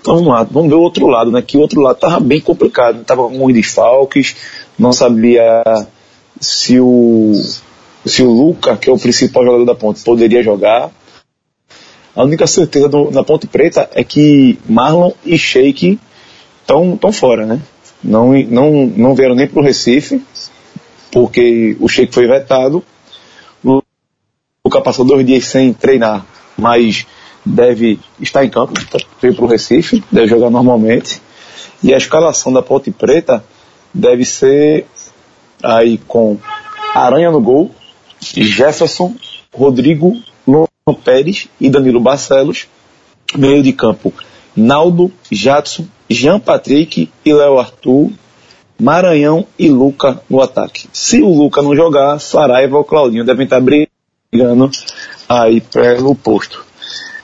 Então 0.00 0.16
vamos 0.16 0.28
lá, 0.28 0.42
vamos 0.42 0.68
ver 0.68 0.74
o 0.74 0.80
outro 0.80 1.06
lado, 1.06 1.30
né? 1.30 1.40
Que 1.40 1.56
o 1.56 1.60
outro 1.60 1.80
lado 1.80 1.94
estava 1.94 2.20
bem 2.20 2.40
complicado, 2.40 3.00
estava 3.00 3.22
com 3.22 3.30
muitos 3.30 3.62
desfalques, 3.62 4.36
não 4.78 4.92
sabia 4.92 5.62
se 6.40 6.78
o, 6.80 7.32
se 8.04 8.22
o 8.22 8.30
Luca, 8.30 8.76
que 8.76 8.90
é 8.90 8.92
o 8.92 8.98
principal 8.98 9.44
jogador 9.44 9.64
da 9.64 9.74
ponte, 9.74 10.02
poderia 10.02 10.42
jogar. 10.42 10.90
A 12.14 12.22
única 12.22 12.46
certeza 12.46 12.88
do, 12.88 13.10
na 13.10 13.24
Ponte 13.24 13.46
Preta 13.46 13.90
é 13.92 14.04
que 14.04 14.56
Marlon 14.68 15.12
e 15.24 15.36
Sheik 15.36 15.98
estão 16.60 16.98
fora, 17.12 17.44
né? 17.44 17.60
Não, 18.04 18.32
não, 18.32 18.86
não 18.86 19.14
vieram 19.14 19.34
nem 19.34 19.48
para 19.48 19.60
o 19.60 19.64
Recife, 19.64 20.22
porque 21.10 21.74
o 21.80 21.88
Sheik 21.88 22.12
foi 22.12 22.26
vetado. 22.26 22.84
O 23.64 23.80
Luca 24.64 24.82
passou 24.82 25.06
dois 25.06 25.24
dias 25.24 25.46
sem 25.46 25.72
treinar, 25.72 26.26
mas 26.56 27.06
deve 27.44 27.98
estar 28.20 28.44
em 28.44 28.50
campo, 28.50 28.74
veio 29.20 29.34
para 29.34 29.44
o 29.44 29.48
Recife, 29.48 30.04
deve 30.12 30.28
jogar 30.28 30.50
normalmente. 30.50 31.22
E 31.82 31.94
a 31.94 31.96
escalação 31.96 32.52
da 32.52 32.62
Ponte 32.62 32.90
Preta 32.90 33.42
deve 33.92 34.24
ser 34.24 34.86
aí 35.62 35.98
com 36.06 36.38
Aranha 36.94 37.30
no 37.30 37.40
gol, 37.40 37.70
Jefferson, 38.20 39.14
Rodrigo 39.52 40.16
Luan 40.46 40.66
Pérez 41.02 41.48
e 41.60 41.70
Danilo 41.70 42.00
Barcelos. 42.00 42.66
Meio 43.36 43.62
de 43.62 43.72
campo, 43.72 44.12
Naldo, 44.56 45.12
Jadson, 45.30 45.86
Jean 46.08 46.38
Patrick 46.38 47.10
e 47.24 47.32
Léo 47.32 47.58
Arthur. 47.58 48.10
Maranhão 48.78 49.46
e 49.56 49.68
Luca 49.68 50.20
no 50.28 50.40
ataque. 50.40 50.88
Se 50.92 51.22
o 51.22 51.28
Luca 51.28 51.62
não 51.62 51.76
jogar, 51.76 52.18
Saraiva 52.18 52.76
ou 52.76 52.84
Claudinho 52.84 53.24
devem 53.24 53.44
estar 53.44 53.60
brigando 53.60 54.68
aí 55.28 55.60
pelo 55.60 56.14
posto. 56.16 56.64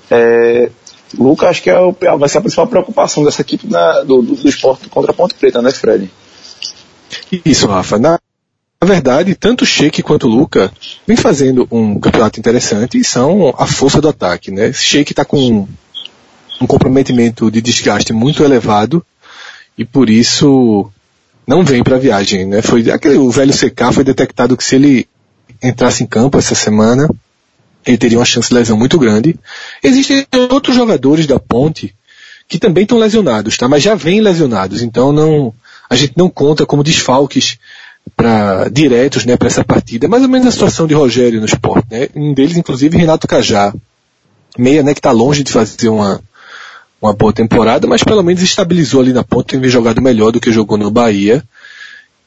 É, 0.08 0.70
Luca, 1.18 1.48
acho 1.48 1.62
que 1.62 1.70
é 1.70 1.78
o, 1.78 1.94
vai 2.18 2.28
ser 2.28 2.38
a 2.38 2.40
principal 2.40 2.66
preocupação 2.66 3.24
dessa 3.24 3.42
equipe 3.42 3.66
na, 3.66 4.02
do, 4.02 4.22
do, 4.22 4.36
do 4.36 4.48
esporte 4.48 4.88
contra 4.88 5.10
a 5.10 5.14
Ponte 5.14 5.34
Preta, 5.34 5.60
né, 5.60 5.70
Fred? 5.72 6.10
Isso, 7.44 7.66
Rafa. 7.66 7.98
Na, 7.98 8.18
na 8.80 8.88
verdade, 8.88 9.34
tanto 9.34 9.62
o 9.62 9.66
Sheik 9.66 10.02
quanto 10.02 10.26
o 10.26 10.30
Luca 10.30 10.72
vem 11.06 11.16
fazendo 11.16 11.66
um 11.70 11.98
campeonato 11.98 12.38
interessante 12.38 12.98
e 12.98 13.04
são 13.04 13.54
a 13.58 13.66
força 13.66 14.00
do 14.00 14.08
ataque, 14.08 14.50
né? 14.50 14.72
Sheik 14.72 15.12
está 15.12 15.24
com 15.24 15.68
um 16.60 16.66
comprometimento 16.66 17.50
de 17.50 17.60
desgaste 17.60 18.12
muito 18.12 18.44
elevado 18.44 19.04
e 19.78 19.84
por 19.84 20.10
isso 20.10 20.90
não 21.46 21.64
vem 21.64 21.82
para 21.82 21.96
a 21.96 21.98
viagem, 21.98 22.46
né? 22.46 22.62
Foi 22.62 22.90
aquele, 22.90 23.16
o 23.16 23.30
velho 23.30 23.52
CK 23.52 23.92
foi 23.92 24.04
detectado 24.04 24.56
que 24.56 24.62
se 24.62 24.76
ele 24.76 25.08
entrasse 25.62 26.04
em 26.04 26.06
campo 26.06 26.38
essa 26.38 26.54
semana, 26.54 27.08
ele 27.86 27.96
teria 27.96 28.18
uma 28.18 28.24
chance 28.24 28.48
de 28.48 28.54
lesão 28.54 28.76
muito 28.76 28.98
grande. 28.98 29.36
Existem 29.82 30.26
outros 30.50 30.76
jogadores 30.76 31.26
da 31.26 31.38
Ponte 31.38 31.94
que 32.46 32.58
também 32.58 32.82
estão 32.82 32.98
lesionados, 32.98 33.56
tá? 33.56 33.68
Mas 33.68 33.82
já 33.82 33.94
vêm 33.94 34.20
lesionados, 34.20 34.82
então 34.82 35.12
não 35.12 35.54
a 35.88 35.96
gente 35.96 36.12
não 36.16 36.28
conta 36.28 36.66
como 36.66 36.84
desfalques 36.84 37.58
para 38.16 38.68
diretos, 38.68 39.24
né, 39.24 39.36
para 39.36 39.48
essa 39.48 39.64
partida. 39.64 40.08
Mais 40.08 40.22
ou 40.22 40.28
menos 40.28 40.46
a 40.46 40.50
situação 40.50 40.86
de 40.86 40.94
Rogério 40.94 41.40
no 41.40 41.46
esporte, 41.46 41.86
né? 41.90 42.08
Um 42.14 42.32
deles, 42.32 42.56
inclusive, 42.56 42.96
Renato 42.96 43.26
Cajá, 43.26 43.74
meia, 44.56 44.82
né, 44.82 44.94
que 44.94 45.00
está 45.00 45.10
longe 45.10 45.42
de 45.42 45.50
fazer 45.50 45.88
uma 45.88 46.20
uma 47.00 47.12
boa 47.12 47.32
temporada, 47.32 47.86
mas 47.86 48.02
pelo 48.02 48.22
menos 48.22 48.42
estabilizou 48.42 49.00
ali 49.00 49.12
na 49.12 49.24
ponta, 49.24 49.58
tem 49.58 49.68
jogado 49.70 50.02
melhor 50.02 50.30
do 50.30 50.40
que 50.40 50.52
jogou 50.52 50.76
no 50.76 50.90
Bahia. 50.90 51.42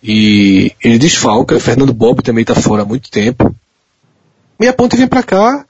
E 0.01 0.74
ele 0.84 0.98
desfalca, 0.98 1.60
Fernando 1.60 1.94
Bob 1.94 2.22
também 2.22 2.42
está 2.42 2.56
fora 2.56 2.82
há 2.82 2.86
muito 2.86 3.10
tempo. 3.10 3.56
E 4.60 4.68
a 4.68 4.74
ponte 4.74 4.98
vem 4.98 5.08
para 5.08 5.24
cá 5.24 5.65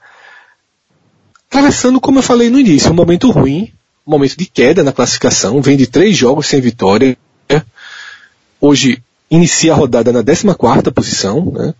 atravessando, 1.48 2.00
como 2.00 2.18
eu 2.18 2.22
falei 2.22 2.50
no 2.50 2.58
início, 2.58 2.90
um 2.90 2.94
momento 2.94 3.30
ruim, 3.30 3.72
um 4.04 4.10
momento 4.10 4.36
de 4.36 4.46
queda 4.46 4.82
na 4.82 4.92
classificação, 4.92 5.62
vem 5.62 5.76
de 5.76 5.86
três 5.86 6.16
jogos 6.16 6.46
sem 6.46 6.60
vitória. 6.60 7.16
Hoje 8.60 9.00
inicia 9.30 9.72
a 9.72 9.76
rodada 9.76 10.12
na 10.12 10.22
14 10.24 10.90
posição, 10.90 11.52
né? 11.52 11.74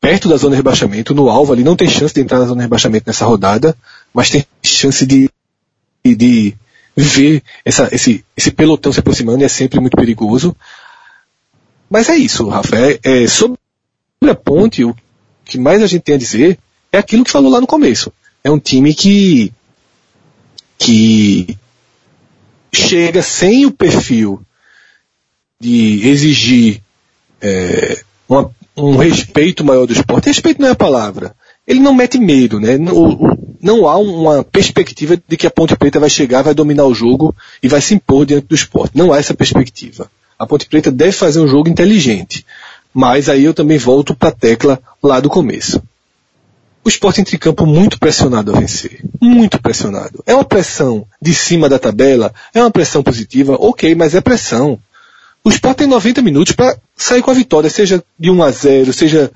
perto 0.00 0.28
da 0.28 0.36
zona 0.36 0.52
de 0.52 0.56
rebaixamento, 0.56 1.14
no 1.14 1.28
alvo 1.28 1.52
ali, 1.52 1.62
não 1.62 1.76
tem 1.76 1.88
chance 1.88 2.14
de 2.14 2.22
entrar 2.22 2.38
na 2.38 2.46
zona 2.46 2.56
de 2.56 2.62
rebaixamento 2.62 3.04
nessa 3.06 3.26
rodada, 3.26 3.76
mas 4.14 4.30
tem 4.30 4.46
chance 4.62 5.04
de, 5.04 5.28
de 6.04 6.54
ver 6.96 7.42
essa, 7.64 7.88
esse, 7.92 8.24
esse 8.36 8.50
pelotão 8.50 8.92
se 8.92 9.00
aproximando 9.00 9.42
e 9.42 9.44
é 9.44 9.48
sempre 9.48 9.80
muito 9.80 9.96
perigoso. 9.96 10.56
Mas 11.88 12.08
é 12.08 12.16
isso, 12.16 12.48
Rafa. 12.48 12.76
É, 13.02 13.26
sobre 13.26 13.58
a 14.28 14.34
ponte, 14.34 14.84
o 14.84 14.94
que 15.44 15.58
mais 15.58 15.82
a 15.82 15.86
gente 15.86 16.02
tem 16.02 16.14
a 16.14 16.18
dizer 16.18 16.58
é 16.92 16.98
aquilo 16.98 17.24
que 17.24 17.30
falou 17.30 17.50
lá 17.50 17.60
no 17.60 17.66
começo. 17.66 18.12
É 18.42 18.50
um 18.50 18.58
time 18.58 18.94
que, 18.94 19.52
que 20.78 21.58
chega 22.72 23.22
sem 23.22 23.66
o 23.66 23.72
perfil 23.72 24.40
de 25.60 26.08
exigir 26.08 26.82
é, 27.40 28.02
uma, 28.28 28.50
um 28.76 28.96
respeito 28.96 29.64
maior 29.64 29.86
do 29.86 29.92
esporte. 29.92 30.26
Respeito 30.26 30.60
não 30.60 30.68
é 30.68 30.72
a 30.72 30.76
palavra. 30.76 31.34
Ele 31.66 31.80
não 31.80 31.94
mete 31.94 32.18
medo, 32.18 32.58
né? 32.58 32.78
Não, 32.78 33.18
não 33.62 33.88
há 33.88 33.96
uma 33.98 34.42
perspectiva 34.42 35.16
de 35.28 35.36
que 35.36 35.46
a 35.46 35.50
Ponte 35.50 35.76
Preta 35.76 36.00
vai 36.00 36.10
chegar, 36.10 36.42
vai 36.42 36.54
dominar 36.54 36.86
o 36.86 36.94
jogo 36.94 37.34
e 37.62 37.68
vai 37.68 37.80
se 37.80 37.94
impor 37.94 38.24
diante 38.24 38.46
do 38.46 38.54
esporte. 38.54 38.96
Não 38.96 39.12
há 39.12 39.18
essa 39.18 39.34
perspectiva. 39.34 40.10
A 40.38 40.46
Ponte 40.46 40.66
Preta 40.66 40.90
deve 40.90 41.12
fazer 41.12 41.40
um 41.40 41.48
jogo 41.48 41.68
inteligente. 41.68 42.46
Mas 42.92 43.28
aí 43.28 43.44
eu 43.44 43.54
também 43.54 43.78
volto 43.78 44.14
para 44.14 44.30
a 44.30 44.32
tecla 44.32 44.80
lá 45.02 45.20
do 45.20 45.28
começo. 45.28 45.82
O 46.82 46.88
esporte 46.88 47.20
entre 47.20 47.36
campo 47.36 47.66
muito 47.66 47.98
pressionado 47.98 48.54
a 48.54 48.58
vencer. 48.58 49.04
Muito 49.20 49.60
pressionado. 49.60 50.22
É 50.26 50.34
uma 50.34 50.44
pressão 50.44 51.06
de 51.20 51.34
cima 51.34 51.68
da 51.68 51.78
tabela? 51.78 52.32
É 52.54 52.60
uma 52.62 52.70
pressão 52.70 53.02
positiva? 53.02 53.56
Ok, 53.60 53.94
mas 53.94 54.14
é 54.14 54.20
pressão. 54.20 54.78
O 55.42 55.48
Sport 55.48 55.78
tem 55.78 55.86
90 55.86 56.20
minutos 56.20 56.54
para 56.54 56.76
sair 56.96 57.22
com 57.22 57.30
a 57.30 57.34
vitória, 57.34 57.70
seja 57.70 58.02
de 58.18 58.30
1 58.30 58.42
a 58.42 58.50
0, 58.50 58.92
seja 58.92 59.30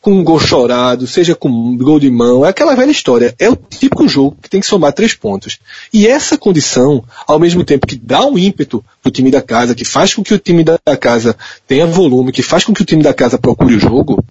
com 0.00 0.12
um 0.12 0.24
gol 0.24 0.40
chorado, 0.40 1.06
seja 1.06 1.34
com 1.34 1.48
um 1.48 1.76
gol 1.76 2.00
de 2.00 2.10
mão, 2.10 2.44
é 2.44 2.48
aquela 2.48 2.74
velha 2.74 2.90
história. 2.90 3.34
É 3.38 3.50
o 3.50 3.56
típico 3.56 4.08
jogo 4.08 4.36
que 4.42 4.48
tem 4.48 4.60
que 4.60 4.66
somar 4.66 4.94
três 4.94 5.12
pontos. 5.12 5.58
E 5.92 6.06
essa 6.06 6.38
condição, 6.38 7.04
ao 7.26 7.38
mesmo 7.38 7.62
tempo 7.64 7.86
que 7.86 7.96
dá 7.96 8.24
um 8.24 8.38
ímpeto 8.38 8.82
pro 9.02 9.12
time 9.12 9.30
da 9.30 9.42
casa, 9.42 9.74
que 9.74 9.84
faz 9.84 10.14
com 10.14 10.22
que 10.22 10.32
o 10.32 10.38
time 10.38 10.64
da 10.64 10.78
casa 10.98 11.36
tenha 11.66 11.86
volume, 11.86 12.32
que 12.32 12.42
faz 12.42 12.64
com 12.64 12.72
que 12.72 12.80
o 12.80 12.84
time 12.84 13.02
da 13.02 13.12
casa 13.12 13.38
procure 13.38 13.74
o 13.74 13.80
jogo, 13.80 14.24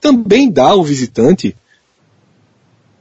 também 0.00 0.50
dá 0.50 0.68
ao 0.68 0.82
visitante 0.82 1.54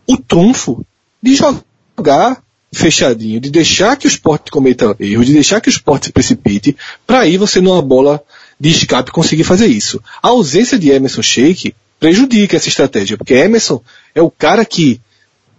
o 0.05 0.17
trunfo 0.17 0.85
de 1.23 1.35
jogar 1.35 2.43
fechadinho, 2.73 3.39
de 3.39 3.49
deixar 3.49 3.95
que 3.95 4.05
o 4.05 4.09
esporte 4.09 4.51
cometa 4.51 4.95
erros, 4.99 5.25
de 5.25 5.33
deixar 5.33 5.61
que 5.61 5.69
o 5.69 5.71
esporte 5.71 6.07
se 6.07 6.11
precipite, 6.11 6.75
para 7.05 7.21
aí 7.21 7.37
você 7.37 7.61
numa 7.61 7.81
bola 7.81 8.21
de 8.59 8.69
escape 8.69 9.11
conseguir 9.11 9.43
fazer 9.43 9.67
isso. 9.67 10.01
A 10.21 10.29
ausência 10.29 10.77
de 10.77 10.89
Emerson 10.89 11.21
Sheik 11.21 11.73
prejudica 12.01 12.57
essa 12.57 12.67
estratégia, 12.67 13.15
porque 13.15 13.35
Emerson 13.35 13.79
é 14.15 14.21
o 14.23 14.31
cara 14.31 14.65
que 14.65 14.99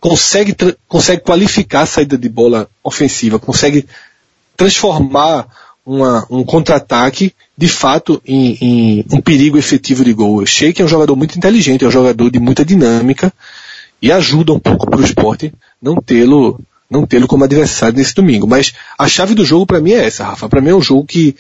consegue, 0.01 0.57
consegue 0.89 1.23
qualificar 1.23 1.83
a 1.83 1.87
saída 1.87 2.19
de 2.19 2.29
bola 2.29 2.69
ofensiva, 2.83 3.39
consegue 3.39 3.87
transformar 4.57 5.47
uma, 5.87 6.27
um 6.29 6.43
contra-ataque 6.43 7.33
de 7.57 7.69
fato 7.69 8.21
em, 8.27 8.59
em, 8.61 9.05
um 9.13 9.21
perigo 9.21 9.57
efetivo 9.57 10.05
de 10.05 10.13
gol. 10.13 10.45
Sheik 10.45 10.83
é 10.83 10.85
um 10.85 10.89
jogador 10.89 11.15
muito 11.15 11.39
inteligente, 11.39 11.85
é 11.85 11.89
um 11.89 11.93
jogador 11.93 12.29
de 12.29 12.41
muita 12.41 12.65
dinâmica 12.65 13.33
e 14.03 14.11
ajuda 14.11 14.53
um 14.53 14.59
pouco 14.59 14.91
para 14.91 15.01
o 15.01 15.05
esporte 15.05 15.53
não 15.81 15.95
tê-lo 15.95 16.61
não 16.91 17.07
tê-lo 17.07 17.29
como 17.29 17.45
adversário 17.45 17.97
nesse 17.97 18.15
domingo. 18.17 18.49
Mas 18.49 18.75
a 18.99 19.07
chave 19.07 19.33
do 19.33 19.45
jogo 19.45 19.65
para 19.65 19.81
mim 19.81 19.93
é 19.93 20.05
essa, 20.07 20.25
Rafa. 20.25 20.49
Para 20.49 20.61
mim 20.61 20.71
é 20.71 20.75
um 20.75 20.83
jogo 20.83 21.07
que 21.07 21.37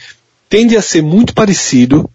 tende 0.48 0.76
a 0.76 0.80
ser 0.80 1.02
muito 1.02 1.34
parecido 1.34 2.08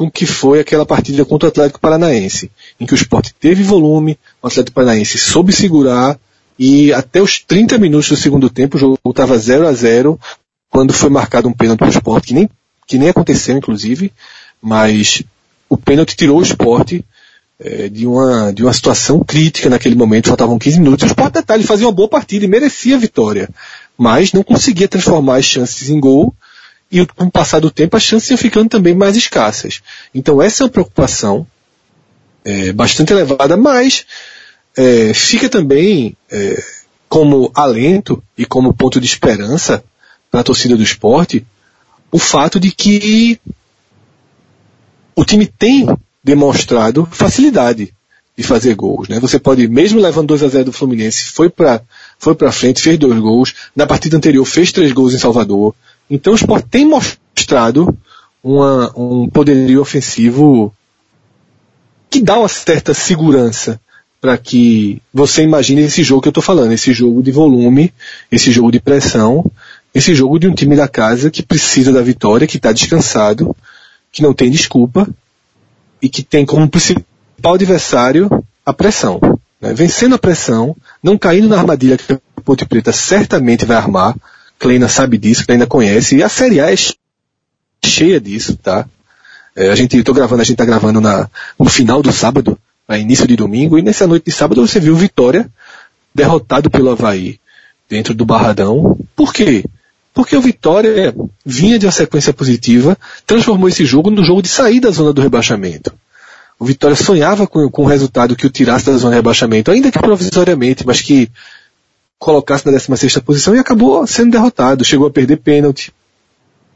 com 0.00 0.10
que 0.10 0.24
foi 0.24 0.60
aquela 0.60 0.86
partida 0.86 1.26
contra 1.26 1.46
o 1.46 1.50
Atlético 1.50 1.78
Paranaense, 1.78 2.50
em 2.80 2.86
que 2.86 2.94
o 2.94 2.96
esporte 2.96 3.34
teve 3.38 3.62
volume, 3.62 4.18
o 4.42 4.46
Atlético 4.46 4.76
Paranaense 4.76 5.18
soube 5.18 5.52
segurar 5.52 6.18
e 6.58 6.90
até 6.90 7.20
os 7.20 7.38
30 7.38 7.76
minutos 7.76 8.08
do 8.08 8.16
segundo 8.16 8.48
tempo 8.48 8.78
o 8.78 8.80
jogo 8.80 8.98
estava 9.10 9.36
0 9.36 9.68
a 9.68 9.72
0 9.74 10.18
quando 10.70 10.94
foi 10.94 11.10
marcado 11.10 11.48
um 11.48 11.52
pênalti 11.52 11.80
para 11.80 11.88
o 11.88 11.90
esporte, 11.90 12.28
que 12.28 12.32
nem, 12.32 12.48
que 12.86 12.96
nem 12.96 13.10
aconteceu 13.10 13.54
inclusive, 13.54 14.10
mas 14.62 15.22
o 15.68 15.76
pênalti 15.76 16.16
tirou 16.16 16.38
o 16.38 16.42
esporte 16.42 17.04
é, 17.58 17.90
de, 17.90 18.06
uma, 18.06 18.54
de 18.54 18.62
uma 18.62 18.72
situação 18.72 19.22
crítica 19.22 19.68
naquele 19.68 19.96
momento, 19.96 20.28
faltavam 20.28 20.58
15 20.58 20.80
minutos. 20.80 21.04
O 21.04 21.08
Sport 21.08 21.34
Detalhe 21.34 21.62
fazia 21.62 21.86
uma 21.86 21.92
boa 21.92 22.08
partida 22.08 22.46
e 22.46 22.48
merecia 22.48 22.96
a 22.96 22.98
vitória, 22.98 23.50
mas 23.98 24.32
não 24.32 24.42
conseguia 24.42 24.88
transformar 24.88 25.36
as 25.36 25.44
chances 25.44 25.90
em 25.90 26.00
gol 26.00 26.34
e 26.90 27.04
com 27.06 27.24
o 27.24 27.30
passar 27.30 27.60
do 27.60 27.70
tempo 27.70 27.96
as 27.96 28.02
chances 28.02 28.30
iam 28.30 28.38
ficando 28.38 28.68
também 28.68 28.94
mais 28.94 29.16
escassas. 29.16 29.80
Então 30.14 30.42
essa 30.42 30.62
é 30.62 30.64
uma 30.64 30.70
preocupação 30.70 31.46
é, 32.44 32.72
bastante 32.72 33.12
elevada, 33.12 33.56
mas 33.56 34.04
é, 34.76 35.12
fica 35.14 35.48
também 35.48 36.16
é, 36.30 36.62
como 37.08 37.50
alento 37.54 38.22
e 38.36 38.44
como 38.44 38.74
ponto 38.74 39.00
de 39.00 39.06
esperança 39.06 39.82
para 40.30 40.40
a 40.40 40.44
torcida 40.44 40.76
do 40.76 40.82
esporte 40.82 41.46
o 42.12 42.18
fato 42.18 42.58
de 42.58 42.72
que 42.72 43.40
o 45.14 45.24
time 45.24 45.46
tem 45.46 45.86
demonstrado 46.22 47.06
facilidade 47.10 47.94
de 48.36 48.42
fazer 48.42 48.74
gols. 48.74 49.08
Né? 49.08 49.20
Você 49.20 49.38
pode, 49.38 49.68
mesmo 49.68 50.00
levando 50.00 50.28
2 50.28 50.42
a 50.42 50.48
0 50.48 50.64
do 50.66 50.72
Fluminense, 50.72 51.24
foi 51.24 51.50
para 51.50 51.82
foi 52.18 52.34
para 52.34 52.52
frente, 52.52 52.80
fez 52.80 52.98
dois 52.98 53.18
gols. 53.18 53.54
Na 53.74 53.86
partida 53.86 54.16
anterior 54.16 54.44
fez 54.44 54.72
três 54.72 54.92
gols 54.92 55.14
em 55.14 55.18
Salvador. 55.18 55.74
Então 56.10 56.32
o 56.32 56.36
Sport 56.36 56.66
tem 56.68 56.84
mostrado 56.84 57.96
uma, 58.42 58.92
um 58.98 59.28
poderio 59.28 59.80
ofensivo 59.80 60.74
que 62.10 62.20
dá 62.20 62.38
uma 62.38 62.48
certa 62.48 62.92
segurança 62.92 63.80
para 64.20 64.36
que 64.36 65.00
você 65.14 65.42
imagine 65.42 65.82
esse 65.82 66.02
jogo 66.02 66.20
que 66.20 66.28
eu 66.28 66.32
estou 66.32 66.42
falando, 66.42 66.72
esse 66.72 66.92
jogo 66.92 67.22
de 67.22 67.30
volume, 67.30 67.92
esse 68.30 68.50
jogo 68.50 68.70
de 68.70 68.80
pressão, 68.80 69.50
esse 69.94 70.14
jogo 70.14 70.38
de 70.38 70.46
um 70.46 70.54
time 70.54 70.76
da 70.76 70.86
casa 70.86 71.30
que 71.30 71.42
precisa 71.42 71.92
da 71.92 72.02
vitória, 72.02 72.46
que 72.46 72.56
está 72.56 72.72
descansado, 72.72 73.56
que 74.12 74.22
não 74.22 74.34
tem 74.34 74.50
desculpa 74.50 75.08
e 76.02 76.08
que 76.08 76.22
tem 76.22 76.44
como 76.44 76.68
principal 76.68 77.54
adversário 77.54 78.28
a 78.64 78.72
pressão. 78.72 79.20
Né? 79.60 79.72
Vencendo 79.72 80.14
a 80.14 80.18
pressão, 80.18 80.76
não 81.02 81.16
caindo 81.16 81.48
na 81.48 81.58
armadilha 81.58 81.96
que 81.96 82.12
a 82.12 82.20
Ponte 82.44 82.66
Preta 82.66 82.92
certamente 82.92 83.64
vai 83.64 83.76
armar. 83.76 84.14
Kleina 84.60 84.88
sabe 84.88 85.16
disso, 85.16 85.46
Kleina 85.46 85.66
conhece, 85.66 86.16
e 86.16 86.22
a 86.22 86.28
Série 86.28 86.60
A 86.60 86.70
é 86.70 86.76
cheia 87.82 88.20
disso, 88.20 88.56
tá? 88.56 88.86
É, 89.56 89.70
a 89.70 89.74
gente, 89.74 90.00
tô 90.04 90.12
gravando, 90.12 90.42
a 90.42 90.44
gente 90.44 90.56
tá 90.58 90.66
gravando 90.66 91.00
na, 91.00 91.28
no 91.58 91.68
final 91.68 92.02
do 92.02 92.12
sábado, 92.12 92.58
no 92.86 92.94
início 92.94 93.26
de 93.26 93.36
domingo, 93.36 93.78
e 93.78 93.82
nessa 93.82 94.06
noite 94.06 94.26
de 94.26 94.32
sábado 94.32 94.64
você 94.64 94.78
viu 94.78 94.94
Vitória 94.94 95.48
derrotado 96.14 96.70
pelo 96.70 96.90
Havaí 96.90 97.40
dentro 97.88 98.12
do 98.12 98.26
Barradão. 98.26 98.98
Por 99.16 99.32
quê? 99.32 99.64
Porque 100.12 100.36
o 100.36 100.42
Vitória 100.42 101.14
vinha 101.44 101.78
de 101.78 101.86
uma 101.86 101.92
sequência 101.92 102.32
positiva, 102.32 102.98
transformou 103.26 103.68
esse 103.68 103.86
jogo 103.86 104.10
no 104.10 104.22
jogo 104.22 104.42
de 104.42 104.48
sair 104.48 104.78
da 104.78 104.90
zona 104.90 105.12
do 105.12 105.22
rebaixamento. 105.22 105.90
O 106.58 106.66
Vitória 106.66 106.96
sonhava 106.96 107.46
com, 107.46 107.70
com 107.70 107.84
um 107.84 107.86
resultado 107.86 108.36
que 108.36 108.46
o 108.46 108.50
tirasse 108.50 108.84
da 108.84 108.98
zona 108.98 109.12
de 109.12 109.16
rebaixamento, 109.16 109.70
ainda 109.70 109.90
que 109.90 109.98
provisoriamente, 109.98 110.86
mas 110.86 111.00
que 111.00 111.30
colocasse 112.20 112.64
na 112.64 112.70
16 112.70 113.18
posição 113.18 113.56
e 113.56 113.58
acabou 113.58 114.06
sendo 114.06 114.30
derrotado. 114.30 114.84
Chegou 114.84 115.08
a 115.08 115.10
perder 115.10 115.38
pênalti. 115.38 115.92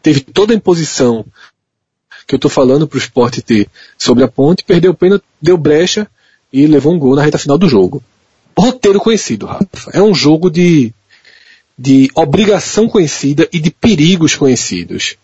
Teve 0.02 0.20
toda 0.20 0.52
a 0.52 0.56
imposição 0.56 1.24
que 2.26 2.34
eu 2.34 2.38
estou 2.38 2.50
falando 2.50 2.88
para 2.88 2.96
o 2.96 2.98
esporte 2.98 3.40
ter 3.40 3.68
sobre 3.96 4.24
a 4.24 4.28
ponte, 4.28 4.64
perdeu 4.64 4.90
o 4.90 4.94
pênalti, 4.94 5.24
deu 5.40 5.56
brecha 5.56 6.08
e 6.52 6.66
levou 6.66 6.92
um 6.92 6.98
gol 6.98 7.14
na 7.14 7.22
reta 7.22 7.38
final 7.38 7.56
do 7.56 7.68
jogo. 7.68 8.02
Roteiro 8.58 8.98
conhecido, 8.98 9.46
Rafa. 9.46 9.90
É 9.92 10.02
um 10.02 10.14
jogo 10.14 10.50
de, 10.50 10.92
de 11.78 12.10
obrigação 12.14 12.88
conhecida 12.88 13.48
e 13.52 13.60
de 13.60 13.70
perigos 13.70 14.34
conhecidos. 14.34 15.16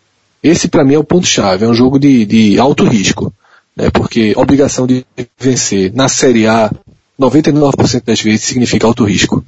Esse 0.43 0.69
para 0.69 0.85
mim 0.85 0.95
é 0.95 0.99
o 0.99 1.05
ponto-chave. 1.05 1.65
É 1.65 1.69
um 1.69 1.75
jogo 1.75 1.99
de, 1.99 2.25
de 2.25 2.61
alto 2.61 2.85
risco 2.85 3.33
né, 3.77 3.91
porque 3.91 4.35
obrigação 4.37 4.87
de 4.87 5.05
vencer 5.39 5.93
na 5.95 6.09
Série 6.09 6.47
A 6.47 6.71
99% 7.19 8.05
das 8.05 8.21
vezes 8.21 8.43
significa 8.43 8.87
alto 8.87 9.05
risco. 9.05 9.45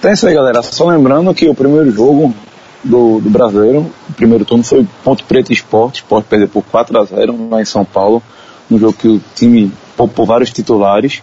Então 0.00 0.10
é 0.10 0.14
isso 0.14 0.26
aí, 0.26 0.34
galera. 0.34 0.62
Só 0.62 0.86
lembrando 0.86 1.32
que 1.34 1.46
o 1.46 1.54
primeiro 1.54 1.90
jogo 1.90 2.34
do, 2.82 3.20
do 3.20 3.28
brasileiro, 3.28 3.80
o 4.08 4.12
primeiro 4.14 4.46
turno 4.46 4.64
foi 4.64 4.86
Ponto 5.04 5.22
Preto 5.24 5.52
Esporte. 5.52 5.96
Esporte 5.96 6.24
perdeu 6.24 6.48
por 6.48 6.62
4 6.62 6.98
a 6.98 7.04
0 7.04 7.50
lá 7.50 7.60
em 7.60 7.66
São 7.66 7.84
Paulo. 7.84 8.22
Um 8.70 8.78
jogo 8.78 8.94
que 8.94 9.06
o 9.06 9.20
time 9.34 9.70
poupou 9.98 10.24
vários 10.24 10.50
titulares. 10.50 11.22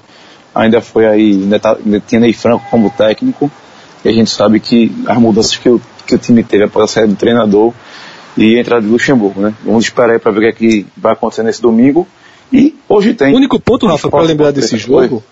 Ainda 0.54 0.80
foi 0.80 1.08
aí, 1.08 1.32
ainda, 1.32 1.60
tá, 1.60 1.75
ainda 1.84 1.99
tinha 2.06 2.21
Ney 2.21 2.34
Franco 2.34 2.67
como 2.69 2.91
técnico. 2.91 3.49
E 4.06 4.10
a 4.10 4.13
gente 4.13 4.30
sabe 4.30 4.60
que 4.60 4.95
as 5.08 5.17
mudanças 5.17 5.58
que 5.58 5.69
o, 5.69 5.82
que 6.06 6.13
o 6.13 6.19
time 6.19 6.43
teve 6.43 6.65
após 6.65 6.84
a 6.84 6.93
saída 6.93 7.08
do 7.08 7.15
treinador 7.17 7.73
e 8.38 8.58
a 8.58 8.62
entrada 8.62 8.84
de 8.84 8.89
Luxemburgo, 8.89 9.41
né? 9.41 9.56
Vamos 9.65 9.86
esperar 9.86 10.12
aí 10.12 10.19
para 10.19 10.32
ver 10.32 10.38
o 10.38 10.41
que, 10.41 10.47
é 10.47 10.52
que 10.52 10.86
vai 10.95 11.13
acontecer 11.13 11.41
nesse 11.41 11.63
domingo. 11.63 12.08
E 12.54 12.75
hoje 12.88 13.15
tem. 13.15 13.34
O 13.34 13.38
único 13.38 13.60
ponto, 13.60 13.88
Rafa, 13.88 14.08
para 14.08 14.21
lembrar 14.21 14.52
desse 14.52 14.78
jogo, 14.78 15.23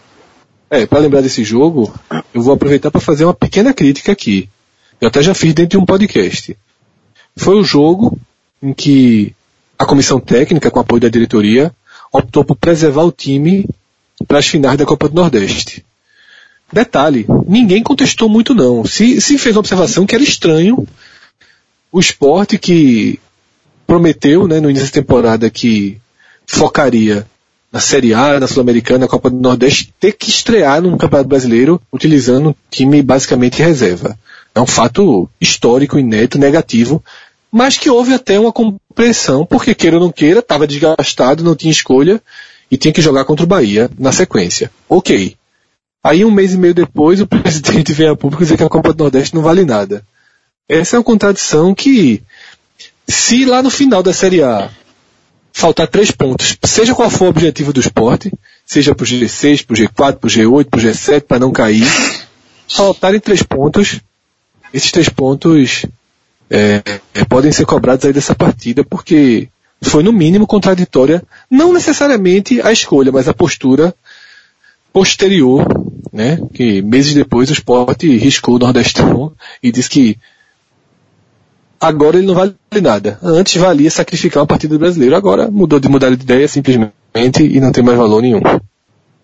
é, 0.69 0.85
para 0.85 0.99
lembrar 0.99 1.21
desse 1.21 1.43
jogo, 1.43 1.93
eu 2.33 2.41
vou 2.41 2.53
aproveitar 2.53 2.91
para 2.91 3.01
fazer 3.01 3.25
uma 3.25 3.33
pequena 3.33 3.73
crítica 3.73 4.11
aqui. 4.11 4.49
Eu 4.99 5.07
até 5.07 5.21
já 5.21 5.33
fiz 5.33 5.53
dentro 5.53 5.71
de 5.71 5.77
um 5.77 5.85
podcast. 5.85 6.55
Foi 7.35 7.55
o 7.55 7.63
jogo 7.63 8.17
em 8.61 8.73
que 8.73 9.35
a 9.77 9.85
comissão 9.85 10.19
técnica, 10.19 10.71
com 10.71 10.79
apoio 10.79 11.01
da 11.01 11.09
diretoria, 11.09 11.73
optou 12.11 12.43
por 12.43 12.55
preservar 12.55 13.03
o 13.03 13.11
time 13.11 13.67
para 14.27 14.39
as 14.39 14.47
finais 14.47 14.77
da 14.77 14.85
Copa 14.85 15.09
do 15.09 15.15
Nordeste. 15.15 15.85
Detalhe, 16.71 17.25
ninguém 17.47 17.83
contestou 17.83 18.27
muito 18.27 18.55
não. 18.55 18.85
Se, 18.85 19.21
se 19.21 19.37
fez 19.37 19.55
uma 19.55 19.59
observação 19.59 20.05
que 20.05 20.15
era 20.15 20.23
estranho 20.23 20.87
o 21.91 21.99
esporte 21.99 22.57
que 22.57 23.19
prometeu, 23.85 24.47
né, 24.47 24.59
no 24.59 24.69
início 24.69 24.87
da 24.87 24.93
temporada 24.93 25.49
que 25.49 25.97
focaria 26.45 27.25
na 27.75 27.81
Série 27.81 28.13
A, 28.13 28.39
na 28.39 28.47
Sul-Americana, 28.47 28.99
na 28.99 29.07
Copa 29.09 29.29
do 29.29 29.35
Nordeste, 29.35 29.93
ter 29.99 30.13
que 30.13 30.29
estrear 30.29 30.81
no 30.81 30.97
Campeonato 30.97 31.27
Brasileiro 31.27 31.81
utilizando 31.91 32.51
um 32.51 32.55
time 32.71 33.01
basicamente 33.01 33.61
reserva. 33.61 34.17
É 34.55 34.61
um 34.61 34.65
fato 34.65 35.29
histórico, 35.41 35.99
inédito, 35.99 36.39
negativo, 36.39 37.03
mas 37.51 37.77
que 37.77 37.89
houve 37.89 38.13
até 38.13 38.39
uma 38.39 38.53
compreensão, 38.53 39.45
porque 39.45 39.75
queira 39.75 39.97
ou 39.97 40.01
não 40.01 40.09
queira, 40.09 40.39
estava 40.39 40.65
desgastado, 40.65 41.43
não 41.43 41.53
tinha 41.53 41.69
escolha 41.69 42.21
e 42.71 42.77
tinha 42.77 42.93
que 42.93 43.01
jogar 43.01 43.25
contra 43.25 43.43
o 43.43 43.47
Bahia 43.47 43.91
na 43.99 44.13
sequência. 44.13 44.71
Ok. 44.87 45.35
Aí 46.01 46.23
um 46.23 46.31
mês 46.31 46.53
e 46.53 46.57
meio 46.57 46.73
depois 46.73 47.19
o 47.19 47.27
presidente 47.27 47.91
vem 47.91 48.07
a 48.07 48.15
público 48.15 48.41
dizer 48.41 48.55
que 48.55 48.63
a 48.63 48.69
Copa 48.69 48.93
do 48.93 49.03
Nordeste 49.03 49.35
não 49.35 49.41
vale 49.41 49.65
nada. 49.65 50.01
Essa 50.69 50.95
é 50.95 50.99
uma 50.99 51.03
contradição 51.03 51.75
que, 51.75 52.23
se 53.05 53.43
lá 53.43 53.61
no 53.61 53.69
final 53.69 54.01
da 54.01 54.13
Série 54.13 54.41
A 54.41 54.71
faltar 55.55 55.87
três 55.87 56.11
pontos, 56.11 56.57
seja 56.65 56.93
qual 56.93 57.09
for 57.09 57.27
o 57.27 57.29
objetivo 57.29 57.71
do 57.71 57.79
esporte, 57.79 58.29
seja 58.65 58.93
pro 58.93 59.05
G6, 59.05 59.65
pro 59.65 59.77
G4, 59.77 60.17
pro 60.17 60.29
G8, 60.29 60.65
pro 60.65 60.81
G7, 60.81 61.21
para 61.21 61.39
não 61.39 61.53
cair, 61.53 61.87
faltarem 62.67 63.21
três 63.21 63.41
pontos, 63.41 64.01
esses 64.73 64.91
três 64.91 65.07
pontos 65.07 65.85
é, 66.49 66.81
é, 67.13 67.23
podem 67.23 67.53
ser 67.53 67.65
cobrados 67.65 68.03
aí 68.03 68.11
dessa 68.11 68.35
partida, 68.35 68.83
porque 68.83 69.47
foi 69.81 70.03
no 70.03 70.11
mínimo 70.11 70.45
contraditória, 70.45 71.23
não 71.49 71.71
necessariamente 71.71 72.59
a 72.61 72.73
escolha, 72.73 73.09
mas 73.09 73.29
a 73.29 73.33
postura 73.33 73.95
posterior, 74.91 75.65
né, 76.11 76.37
que 76.53 76.81
meses 76.81 77.13
depois 77.13 77.49
o 77.49 77.53
esporte 77.53 78.17
riscou 78.17 78.55
o 78.55 78.59
Nordestão 78.59 79.31
e 79.63 79.71
disse 79.71 79.89
que 79.89 80.17
agora 81.79 82.17
ele 82.17 82.27
não 82.27 82.35
vale 82.35 82.55
nada. 82.81 83.19
Antes 83.21 83.55
valia 83.61 83.89
sacrificar 83.89 84.41
uma 84.41 84.47
partida 84.47 84.75
do 84.75 84.79
brasileiro, 84.79 85.15
agora 85.15 85.49
mudou 85.49 85.79
de 85.79 85.89
mudar 85.89 86.09
de 86.09 86.23
ideia 86.23 86.47
simplesmente 86.47 86.93
e 87.39 87.59
não 87.59 87.71
tem 87.71 87.83
mais 87.83 87.97
valor 87.97 88.21
nenhum. 88.21 88.41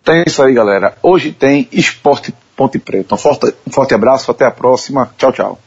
Tem 0.04 0.24
isso 0.26 0.42
aí, 0.42 0.54
galera. 0.54 0.96
Hoje 1.02 1.32
tem 1.32 1.68
Esporte 1.72 2.34
Ponte 2.56 2.80
Preta. 2.80 3.16
Um 3.16 3.18
forte, 3.18 3.54
um 3.68 3.72
forte 3.72 3.94
abraço, 3.94 4.32
até 4.32 4.46
a 4.46 4.52
próxima. 4.52 5.14
Tchau, 5.18 5.32
tchau. 5.32 5.60